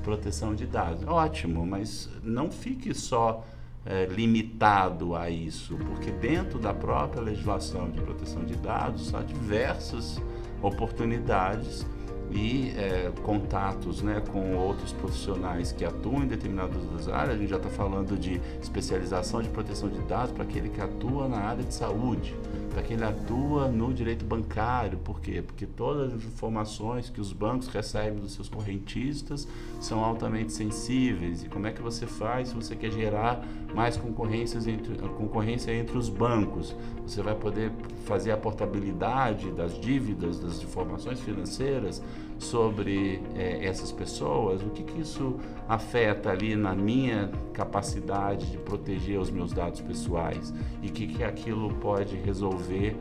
proteção 0.02 0.54
de 0.54 0.66
dados. 0.66 1.06
Ótimo, 1.06 1.66
mas 1.66 2.08
não 2.22 2.50
fique 2.50 2.94
só 2.94 3.44
é, 3.84 4.06
limitado 4.06 5.16
a 5.16 5.30
isso, 5.30 5.76
porque 5.76 6.10
dentro 6.10 6.58
da 6.58 6.72
própria 6.72 7.22
legislação 7.22 7.90
de 7.90 8.00
proteção 8.00 8.44
de 8.44 8.54
dados 8.56 9.14
há 9.14 9.22
diversas 9.22 10.20
oportunidades 10.62 11.86
e 12.30 12.74
é, 12.76 13.10
contatos 13.22 14.02
né, 14.02 14.22
com 14.30 14.56
outros 14.56 14.92
profissionais 14.92 15.72
que 15.72 15.84
atuam 15.84 16.24
em 16.24 16.26
determinadas 16.26 17.08
áreas. 17.08 17.36
A 17.36 17.38
gente 17.38 17.50
já 17.50 17.56
está 17.56 17.70
falando 17.70 18.16
de 18.18 18.40
especialização 18.62 19.42
de 19.42 19.48
proteção 19.48 19.88
de 19.88 20.00
dados 20.02 20.32
para 20.32 20.44
aquele 20.44 20.68
que 20.68 20.80
atua 20.80 21.28
na 21.28 21.38
área 21.38 21.64
de 21.64 21.74
saúde, 21.74 22.34
para 22.78 22.86
quem 22.86 23.02
atua 23.02 23.66
no 23.66 23.92
direito 23.92 24.24
bancário. 24.24 24.98
Por 24.98 25.20
quê? 25.20 25.42
Porque 25.42 25.66
todas 25.66 26.14
as 26.14 26.24
informações 26.24 27.10
que 27.10 27.20
os 27.20 27.32
bancos 27.32 27.66
recebem 27.66 28.20
dos 28.20 28.34
seus 28.34 28.48
correntistas 28.48 29.48
são 29.80 30.04
altamente 30.04 30.52
sensíveis. 30.52 31.42
E 31.42 31.48
como 31.48 31.66
é 31.66 31.72
que 31.72 31.82
você 31.82 32.06
faz 32.06 32.50
se 32.50 32.54
você 32.54 32.76
quer 32.76 32.92
gerar 32.92 33.44
mais 33.74 33.96
concorrências 33.96 34.68
entre, 34.68 34.96
concorrência 34.96 35.72
entre 35.72 35.98
os 35.98 36.08
bancos? 36.08 36.74
Você 37.04 37.20
vai 37.20 37.34
poder 37.34 37.72
fazer 38.04 38.30
a 38.30 38.36
portabilidade 38.36 39.50
das 39.50 39.78
dívidas, 39.80 40.38
das 40.38 40.62
informações 40.62 41.18
financeiras 41.18 42.00
sobre 42.38 43.20
é, 43.34 43.64
essas 43.64 43.90
pessoas, 43.90 44.62
o 44.62 44.70
que, 44.70 44.82
que 44.82 45.00
isso 45.00 45.36
afeta 45.68 46.30
ali 46.30 46.54
na 46.54 46.74
minha 46.74 47.30
capacidade 47.52 48.50
de 48.50 48.58
proteger 48.58 49.18
os 49.18 49.30
meus 49.30 49.52
dados 49.52 49.80
pessoais 49.80 50.54
e 50.82 50.88
o 50.88 50.92
que, 50.92 51.06
que 51.06 51.24
aquilo 51.24 51.74
pode 51.74 52.16
resolver 52.16 52.96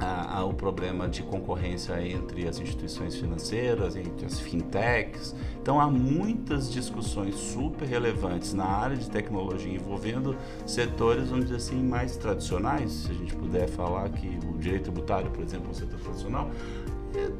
a, 0.00 0.38
a, 0.38 0.44
o 0.44 0.52
problema 0.52 1.08
de 1.08 1.22
concorrência 1.22 2.00
entre 2.06 2.46
as 2.46 2.58
instituições 2.58 3.16
financeiras, 3.16 3.96
entre 3.96 4.26
as 4.26 4.38
fintechs. 4.38 5.34
Então 5.60 5.80
há 5.80 5.90
muitas 5.90 6.70
discussões 6.70 7.34
super 7.34 7.86
relevantes 7.86 8.52
na 8.52 8.66
área 8.66 8.96
de 8.96 9.08
tecnologia 9.10 9.72
envolvendo 9.72 10.36
setores, 10.66 11.28
vamos 11.28 11.46
dizer 11.46 11.56
assim, 11.56 11.82
mais 11.82 12.16
tradicionais. 12.16 12.92
Se 12.92 13.10
a 13.10 13.14
gente 13.14 13.34
puder 13.34 13.68
falar 13.68 14.08
que 14.10 14.38
o 14.46 14.58
direito 14.58 14.84
tributário, 14.84 15.30
por 15.30 15.42
exemplo, 15.42 15.68
é 15.68 15.70
um 15.70 15.74
setor 15.74 15.98
tradicional, 15.98 16.50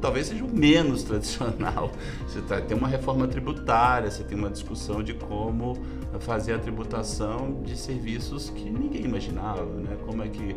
talvez 0.01 0.27
seja 0.27 0.43
o 0.43 0.53
menos 0.53 1.03
tradicional. 1.03 1.91
Você 2.27 2.41
tá, 2.41 2.61
tem 2.61 2.77
uma 2.77 2.87
reforma 2.87 3.27
tributária, 3.27 4.09
você 4.09 4.23
tem 4.23 4.37
uma 4.37 4.49
discussão 4.49 5.03
de 5.03 5.13
como 5.13 5.77
fazer 6.19 6.53
a 6.53 6.59
tributação 6.59 7.61
de 7.63 7.77
serviços 7.77 8.49
que 8.49 8.69
ninguém 8.69 9.05
imaginava, 9.05 9.65
né? 9.65 9.97
Como 10.05 10.23
é 10.23 10.27
que 10.27 10.55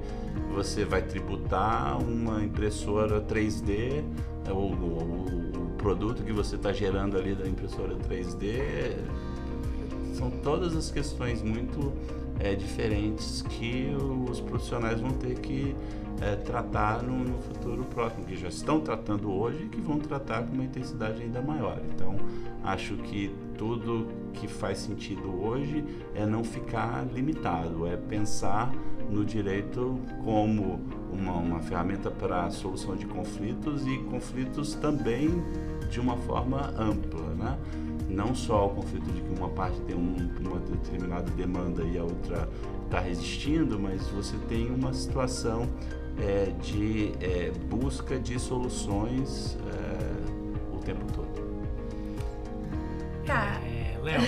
você 0.54 0.84
vai 0.84 1.02
tributar 1.02 1.98
uma 2.02 2.42
impressora 2.42 3.20
3D, 3.20 4.02
ou, 4.48 4.72
o, 4.72 5.56
o 5.56 5.70
produto 5.76 6.22
que 6.22 6.32
você 6.32 6.56
está 6.56 6.72
gerando 6.72 7.16
ali 7.16 7.34
da 7.34 7.46
impressora 7.46 7.94
3D, 7.96 8.94
são 10.14 10.30
todas 10.30 10.76
as 10.76 10.90
questões 10.90 11.42
muito 11.42 11.92
é, 12.38 12.54
diferentes 12.54 13.42
que 13.42 13.94
os 14.28 14.40
profissionais 14.40 15.00
vão 15.00 15.10
ter 15.10 15.38
que 15.38 15.74
é, 16.20 16.36
tratar 16.36 17.02
no, 17.02 17.24
no, 17.24 17.38
futuro 17.38 17.84
próximo, 17.84 18.24
que 18.24 18.36
já 18.36 18.48
estão 18.48 18.80
tratando 18.80 19.32
hoje 19.32 19.64
e 19.64 19.68
que 19.68 19.80
vão 19.80 19.98
tratar 19.98 20.42
com 20.42 20.54
uma 20.54 20.64
intensidade 20.64 21.22
ainda 21.22 21.40
maior. 21.40 21.80
Então, 21.94 22.16
acho 22.62 22.94
que 22.96 23.34
tudo 23.56 24.06
que 24.34 24.46
faz 24.46 24.78
sentido 24.78 25.42
hoje 25.42 25.84
é 26.14 26.26
não 26.26 26.44
ficar 26.44 27.06
limitado, 27.12 27.86
é 27.86 27.96
pensar 27.96 28.72
no 29.08 29.24
direito 29.24 29.98
como 30.24 30.80
uma, 31.12 31.32
uma 31.32 31.60
ferramenta 31.60 32.10
para 32.10 32.44
a 32.44 32.50
solução 32.50 32.94
de 32.96 33.06
conflitos 33.06 33.86
e 33.86 33.98
conflitos 34.10 34.74
também 34.74 35.42
de 35.90 35.98
uma 36.00 36.16
forma 36.18 36.72
ampla, 36.78 37.34
né? 37.34 37.58
Não 38.08 38.34
só 38.34 38.66
o 38.66 38.70
conflito 38.70 39.04
de 39.12 39.20
que 39.20 39.38
uma 39.38 39.48
parte 39.48 39.80
tem 39.82 39.96
um, 39.96 40.16
uma 40.40 40.58
determinada 40.60 41.30
demanda 41.32 41.82
e 41.84 41.96
a 41.96 42.02
outra 42.02 42.48
está 42.84 42.98
resistindo, 42.98 43.78
mas 43.78 44.08
você 44.08 44.36
tem 44.48 44.68
uma 44.68 44.92
situação 44.92 45.68
é, 46.18 46.52
de 46.62 47.12
é, 47.20 47.50
busca 47.68 48.18
de 48.18 48.38
soluções 48.38 49.56
é, 49.66 50.74
o 50.74 50.78
tempo 50.78 51.04
todo. 51.12 51.30
Tá. 53.26 53.60
Léo, 54.02 54.22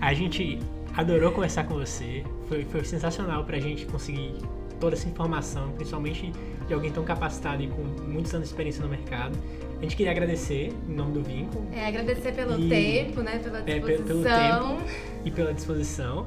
a 0.00 0.12
gente 0.12 0.58
adorou 0.94 1.32
conversar 1.32 1.64
com 1.64 1.74
você. 1.74 2.22
Foi, 2.48 2.64
foi 2.64 2.84
sensacional 2.84 3.44
para 3.44 3.56
a 3.56 3.60
gente 3.60 3.86
conseguir 3.86 4.34
toda 4.78 4.94
essa 4.94 5.08
informação, 5.08 5.72
principalmente 5.72 6.32
de 6.66 6.74
alguém 6.74 6.90
tão 6.90 7.04
capacitado 7.04 7.62
e 7.62 7.68
com 7.68 7.82
muitos 7.82 8.32
anos 8.34 8.48
de 8.48 8.52
experiência 8.52 8.82
no 8.82 8.88
mercado. 8.88 9.36
A 9.78 9.82
gente 9.82 9.96
queria 9.96 10.12
agradecer 10.12 10.72
em 10.88 10.94
nome 10.94 11.12
do 11.12 11.22
Vínculo. 11.22 11.66
É, 11.72 11.86
agradecer 11.86 12.32
pelo 12.32 12.58
e, 12.58 12.68
tempo, 12.68 13.20
né? 13.20 13.38
Pela 13.38 13.60
disposição. 13.60 13.74
É, 13.74 13.80
pelo 13.80 14.22
tempo 14.22 14.90
e 15.24 15.30
pela 15.30 15.54
disposição. 15.54 16.26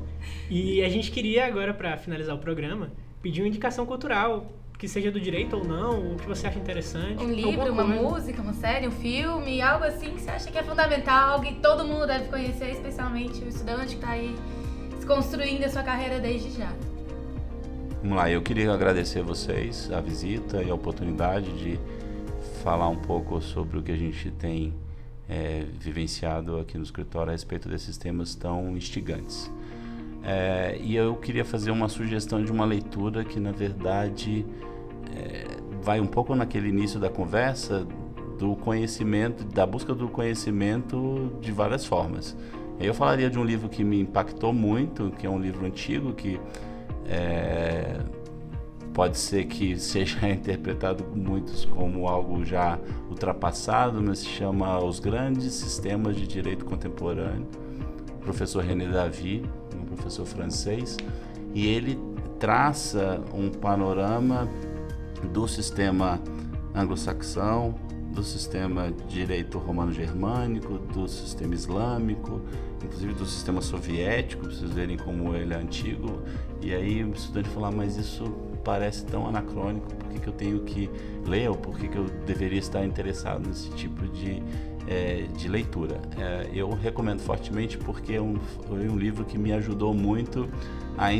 E 0.49 0.83
a 0.83 0.89
gente 0.89 1.11
queria 1.11 1.45
agora, 1.45 1.73
para 1.73 1.97
finalizar 1.97 2.35
o 2.35 2.39
programa, 2.39 2.91
pedir 3.21 3.41
uma 3.41 3.47
indicação 3.47 3.85
cultural 3.85 4.51
que 4.79 4.87
seja 4.87 5.11
do 5.11 5.19
direito 5.19 5.57
ou 5.57 5.65
não, 5.65 6.13
o 6.13 6.15
que 6.15 6.25
você 6.25 6.47
acha 6.47 6.57
interessante. 6.57 7.21
Um 7.21 7.29
livro, 7.29 7.69
uma 7.69 7.83
música, 7.83 8.41
uma 8.41 8.53
série, 8.53 8.87
um 8.87 8.91
filme, 8.91 9.61
algo 9.61 9.83
assim 9.83 10.11
que 10.11 10.21
você 10.21 10.31
acha 10.31 10.49
que 10.49 10.57
é 10.57 10.63
fundamental, 10.63 11.41
que 11.41 11.55
todo 11.55 11.83
mundo 11.83 12.07
deve 12.07 12.29
conhecer, 12.29 12.71
especialmente 12.71 13.43
o 13.43 13.49
estudante 13.49 13.89
que 13.89 13.95
está 13.95 14.11
aí 14.11 14.33
construindo 15.05 15.65
a 15.65 15.69
sua 15.69 15.83
carreira 15.83 16.17
desde 16.21 16.51
já. 16.51 16.71
Vamos 18.01 18.15
lá, 18.15 18.31
eu 18.31 18.41
queria 18.41 18.71
agradecer 18.71 19.19
a 19.19 19.23
vocês 19.23 19.91
a 19.91 19.99
visita 19.99 20.63
e 20.63 20.69
a 20.71 20.73
oportunidade 20.73 21.51
de 21.57 21.77
falar 22.63 22.87
um 22.87 22.95
pouco 22.95 23.41
sobre 23.41 23.79
o 23.79 23.83
que 23.83 23.91
a 23.91 23.97
gente 23.97 24.31
tem 24.31 24.73
é, 25.27 25.65
vivenciado 25.77 26.57
aqui 26.57 26.77
no 26.77 26.85
escritório 26.85 27.31
a 27.31 27.33
respeito 27.33 27.67
desses 27.67 27.97
temas 27.97 28.33
tão 28.33 28.77
instigantes. 28.77 29.51
É, 30.23 30.77
e 30.81 30.95
eu 30.95 31.15
queria 31.15 31.45
fazer 31.45 31.71
uma 31.71 31.87
sugestão 31.87 32.43
de 32.43 32.51
uma 32.51 32.65
leitura 32.65 33.23
que, 33.23 33.39
na 33.39 33.51
verdade, 33.51 34.45
é, 35.15 35.45
vai 35.81 35.99
um 35.99 36.07
pouco 36.07 36.35
naquele 36.35 36.69
início 36.69 36.99
da 36.99 37.09
conversa 37.09 37.85
do 38.37 38.55
conhecimento, 38.55 39.43
da 39.43 39.65
busca 39.65 39.93
do 39.93 40.07
conhecimento 40.07 41.31
de 41.41 41.51
várias 41.51 41.85
formas. 41.85 42.35
Eu 42.79 42.93
falaria 42.93 43.29
de 43.29 43.37
um 43.37 43.43
livro 43.43 43.67
que 43.67 43.83
me 43.83 43.99
impactou 43.99 44.53
muito, 44.53 45.11
que 45.17 45.27
é 45.27 45.29
um 45.29 45.39
livro 45.39 45.65
antigo 45.65 46.13
que 46.13 46.39
é, 47.05 47.99
pode 48.93 49.17
ser 49.17 49.45
que 49.45 49.75
seja 49.79 50.29
interpretado 50.29 51.03
por 51.03 51.17
muitos 51.17 51.65
como 51.65 52.07
algo 52.07 52.45
já 52.45 52.79
ultrapassado, 53.09 54.01
mas 54.01 54.19
se 54.19 54.27
chama 54.27 54.81
Os 54.83 54.99
Grandes 54.99 55.53
Sistemas 55.53 56.15
de 56.15 56.25
Direito 56.25 56.63
Contemporâneo, 56.63 57.47
professor 58.21 58.63
René 58.63 58.87
Davy, 58.87 59.43
um 59.75 59.83
professor 59.83 60.25
francês, 60.25 60.95
e 61.53 61.67
ele 61.67 61.99
traça 62.39 63.21
um 63.33 63.49
panorama 63.49 64.47
do 65.27 65.47
sistema 65.47 66.21
anglo-saxão, 66.73 67.75
do 68.13 68.23
sistema 68.23 68.91
direito 69.07 69.57
romano-germânico, 69.57 70.79
do 70.79 71.07
sistema 71.07 71.53
islâmico, 71.53 72.41
inclusive 72.83 73.13
do 73.13 73.25
sistema 73.25 73.61
soviético, 73.61 74.43
para 74.43 74.51
vocês 74.51 74.71
verem 74.71 74.97
como 74.97 75.35
ele 75.35 75.53
é 75.53 75.57
antigo. 75.57 76.21
E 76.61 76.73
aí 76.73 77.03
o 77.03 77.11
estudante 77.11 77.49
falar, 77.49 77.71
mas 77.71 77.97
isso 77.97 78.23
parece 78.63 79.05
tão 79.05 79.27
anacrônico, 79.27 79.87
por 79.95 80.09
que, 80.09 80.19
que 80.19 80.27
eu 80.27 80.33
tenho 80.33 80.59
que 80.61 80.89
ler 81.25 81.49
ou 81.49 81.55
por 81.55 81.77
que, 81.77 81.87
que 81.87 81.97
eu 81.97 82.05
deveria 82.25 82.59
estar 82.59 82.85
interessado 82.85 83.47
nesse 83.47 83.69
tipo 83.71 84.05
de, 84.07 84.43
é, 84.87 85.27
de 85.37 85.47
leitura? 85.47 86.01
É, 86.17 86.49
eu 86.53 86.69
recomendo 86.69 87.21
fortemente 87.21 87.77
porque 87.77 88.13
é 88.15 88.21
um, 88.21 88.35
foi 88.67 88.89
um 88.89 88.97
livro 88.97 89.23
que 89.23 89.37
me 89.37 89.53
ajudou 89.53 89.93
muito 89.93 90.49
a 90.97 91.13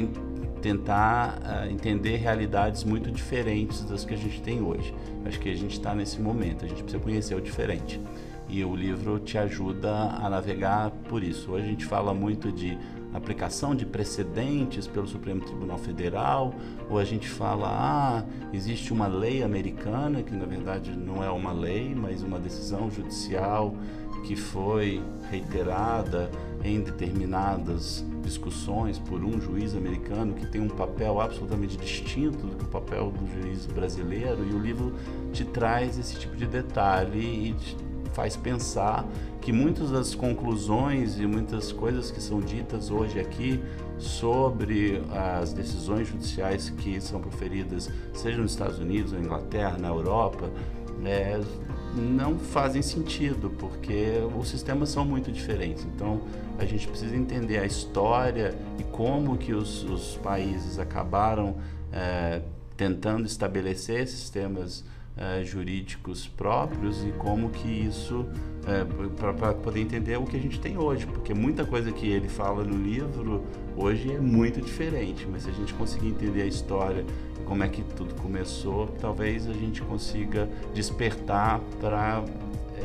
tentar 0.60 1.40
uh, 1.40 1.72
entender 1.72 2.18
realidades 2.18 2.84
muito 2.84 3.12
diferentes 3.12 3.84
das 3.84 4.06
que 4.06 4.14
a 4.14 4.18
gente 4.18 4.42
tem 4.42 4.62
hoje. 4.62 4.94
Acho 5.26 5.40
que 5.40 5.50
a 5.50 5.56
gente 5.56 5.74
está 5.74 5.96
nesse 5.96 6.22
momento, 6.22 6.66
a 6.66 6.68
gente 6.68 6.84
precisa 6.84 7.04
conhecer 7.04 7.36
o 7.36 7.42
diferente. 7.42 8.00
E 8.48 8.64
o 8.64 8.76
livro 8.76 9.20
te 9.20 9.38
ajuda 9.38 9.92
a 9.92 10.30
navegar 10.30 10.90
por 11.08 11.24
isso. 11.24 11.52
Hoje 11.52 11.66
a 11.66 11.70
gente 11.70 11.86
fala 11.86 12.14
muito 12.14 12.52
de 12.52 12.78
aplicação 13.14 13.76
de 13.76 13.86
precedentes 13.86 14.88
pelo 14.88 15.08
Supremo 15.08 15.42
Tribunal 15.42 15.78
Federal, 15.78 16.54
ou 16.90 16.98
a 16.98 17.04
gente 17.04 17.28
fala, 17.28 17.68
ah, 17.70 18.24
existe 18.54 18.94
uma 18.94 19.08
lei 19.08 19.44
americana, 19.44 20.22
que 20.22 20.34
na 20.34 20.46
verdade 20.46 20.92
não 20.92 21.24
é 21.24 21.30
uma 21.30 21.52
lei, 21.52 21.94
mas 21.96 22.22
uma 22.22 22.40
decisão 22.40 22.90
judicial 22.90 23.76
que 24.24 24.36
foi 24.36 25.02
reiterada 25.30 26.30
em 26.64 26.82
determinadas 26.82 28.06
discussões 28.22 29.00
por 29.00 29.24
um 29.24 29.40
juiz 29.40 29.76
americano 29.76 30.34
que 30.34 30.46
tem 30.46 30.62
um 30.62 30.68
papel 30.68 31.20
absolutamente 31.20 31.78
distinto 31.78 32.46
do 32.46 32.56
que 32.56 32.64
o 32.64 32.68
papel 32.68 33.12
do 33.12 33.42
juiz 33.42 33.66
brasileiro 33.66 34.46
e 34.50 34.54
o 34.54 34.60
livro 34.60 34.94
te 35.32 35.46
traz 35.46 35.98
esse 35.98 36.18
tipo 36.20 36.36
de 36.36 36.46
detalhe 36.46 37.50
e 37.50 37.54
te 37.54 37.78
faz 38.14 38.36
pensar 38.36 39.08
que 39.40 39.54
muitas 39.54 39.92
das 39.92 40.14
conclusões 40.14 41.20
e 41.20 41.26
muitas 41.26 41.72
coisas 41.72 42.12
que 42.12 42.22
são 42.22 42.40
ditas 42.42 42.92
hoje 42.92 43.20
aqui 43.20 43.64
sobre 43.98 45.02
as 45.12 45.54
decisões 45.54 46.08
judiciais 46.08 46.70
que 46.70 47.00
são 47.02 47.22
proferidas, 47.22 47.90
seja 48.14 48.38
nos 48.38 48.52
Estados 48.52 48.80
Unidos, 48.80 49.12
na 49.12 49.20
Inglaterra, 49.20 49.78
na 49.78 49.90
Europa, 49.90 50.50
é, 51.06 51.40
não 51.96 52.38
fazem 52.38 52.82
sentido, 52.82 53.50
porque 53.58 54.22
os 54.38 54.50
sistemas 54.50 54.90
são 54.90 55.06
muito 55.06 55.32
diferentes. 55.32 55.86
Então, 55.86 56.22
a 56.60 56.66
gente 56.66 56.88
precisa 56.88 57.16
entender 57.16 57.58
a 57.58 57.66
história 57.66 58.54
e 58.78 58.84
como 58.84 59.38
que 59.38 59.54
os, 59.54 59.84
os 59.84 60.18
países 60.18 60.78
acabaram 60.78 61.56
é, 61.92 62.42
tentando 62.76 63.26
estabelecer 63.26 64.08
sistemas 64.08 64.84
é, 65.18 65.44
jurídicos 65.44 66.28
próprios 66.28 67.04
e 67.04 67.12
como 67.14 67.50
que 67.50 67.68
isso 67.68 68.26
é, 68.68 68.86
para 69.16 69.54
poder 69.54 69.82
entender 69.82 70.18
o 70.18 70.26
que 70.26 70.38
a 70.38 70.40
gente 70.40 70.60
tem 70.60 70.78
hoje, 70.78 71.06
porque 71.08 71.34
muita 71.34 71.66
coisa 71.66 71.92
que 71.92 72.08
ele 72.08 72.28
fala 72.28 72.64
no 72.64 72.76
livro 72.76 73.44
hoje 73.76 74.12
é 74.14 74.20
muito 74.20 74.62
diferente, 74.62 75.28
mas 75.30 75.44
se 75.44 75.50
a 75.50 75.54
gente 75.54 75.74
conseguir 75.74 76.08
entender 76.08 76.42
a 76.42 76.46
história 76.46 77.06
como 77.46 77.64
é 77.64 77.68
que 77.68 77.82
tudo 77.82 78.14
começou, 78.16 78.88
talvez 79.00 79.48
a 79.48 79.54
gente 79.54 79.82
consiga 79.82 80.48
despertar 80.74 81.60
para 81.80 82.24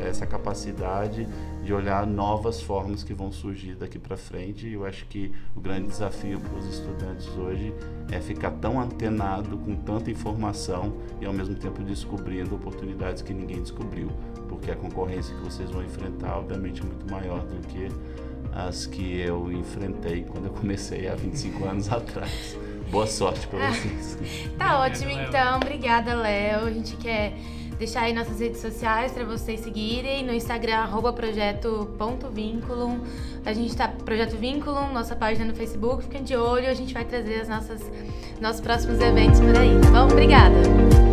essa 0.08 0.26
capacidade 0.26 1.28
de 1.64 1.72
olhar 1.72 2.06
novas 2.06 2.60
formas 2.60 3.02
que 3.02 3.14
vão 3.14 3.32
surgir 3.32 3.74
daqui 3.74 3.98
para 3.98 4.16
frente. 4.16 4.68
E 4.68 4.74
eu 4.74 4.84
acho 4.84 5.06
que 5.06 5.32
o 5.56 5.60
grande 5.60 5.88
desafio 5.88 6.38
para 6.38 6.58
os 6.58 6.66
estudantes 6.66 7.26
hoje 7.28 7.74
é 8.10 8.20
ficar 8.20 8.50
tão 8.52 8.80
antenado 8.80 9.56
com 9.56 9.74
tanta 9.74 10.10
informação 10.10 10.94
e 11.20 11.24
ao 11.26 11.32
mesmo 11.32 11.54
tempo 11.54 11.82
descobrindo 11.82 12.54
oportunidades 12.54 13.22
que 13.22 13.32
ninguém 13.32 13.62
descobriu, 13.62 14.08
porque 14.48 14.70
a 14.70 14.76
concorrência 14.76 15.34
que 15.34 15.42
vocês 15.42 15.70
vão 15.70 15.82
enfrentar, 15.82 16.38
obviamente, 16.38 16.82
é 16.82 16.84
muito 16.84 17.10
maior 17.10 17.40
do 17.46 17.66
que 17.66 17.88
as 18.52 18.86
que 18.86 19.18
eu 19.18 19.50
enfrentei 19.50 20.22
quando 20.24 20.46
eu 20.46 20.52
comecei 20.52 21.08
há 21.08 21.14
25 21.14 21.64
anos 21.64 21.90
atrás. 21.90 22.56
Boa 22.90 23.06
sorte 23.06 23.46
para 23.48 23.70
vocês. 23.70 24.18
tá 24.56 24.80
ótimo, 24.80 25.10
então. 25.10 25.56
Obrigada, 25.56 26.14
Léo. 26.14 26.66
A 26.66 26.70
gente 26.70 26.96
quer 26.96 27.34
deixar 27.78 28.02
aí 28.02 28.12
nossas 28.12 28.40
redes 28.40 28.60
sociais 28.60 29.12
para 29.12 29.24
vocês 29.24 29.60
seguirem. 29.60 30.24
No 30.24 30.32
Instagram, 30.32 30.76
arroba 30.76 31.12
projeto.vínculo. 31.12 33.00
A 33.44 33.52
gente 33.52 33.76
tá 33.76 33.88
Projeto 33.88 34.36
Vínculo, 34.36 34.92
nossa 34.92 35.14
página 35.14 35.44
no 35.44 35.54
Facebook. 35.54 36.04
Fiquem 36.04 36.22
de 36.22 36.36
olho, 36.36 36.68
a 36.68 36.74
gente 36.74 36.94
vai 36.94 37.04
trazer 37.04 37.40
as 37.40 37.48
nossas, 37.48 37.82
nossos 38.40 38.60
próximos 38.60 39.00
eventos 39.00 39.40
por 39.40 39.56
aí, 39.56 39.78
tá 39.80 39.90
bom? 39.90 40.12
Obrigada. 40.12 41.03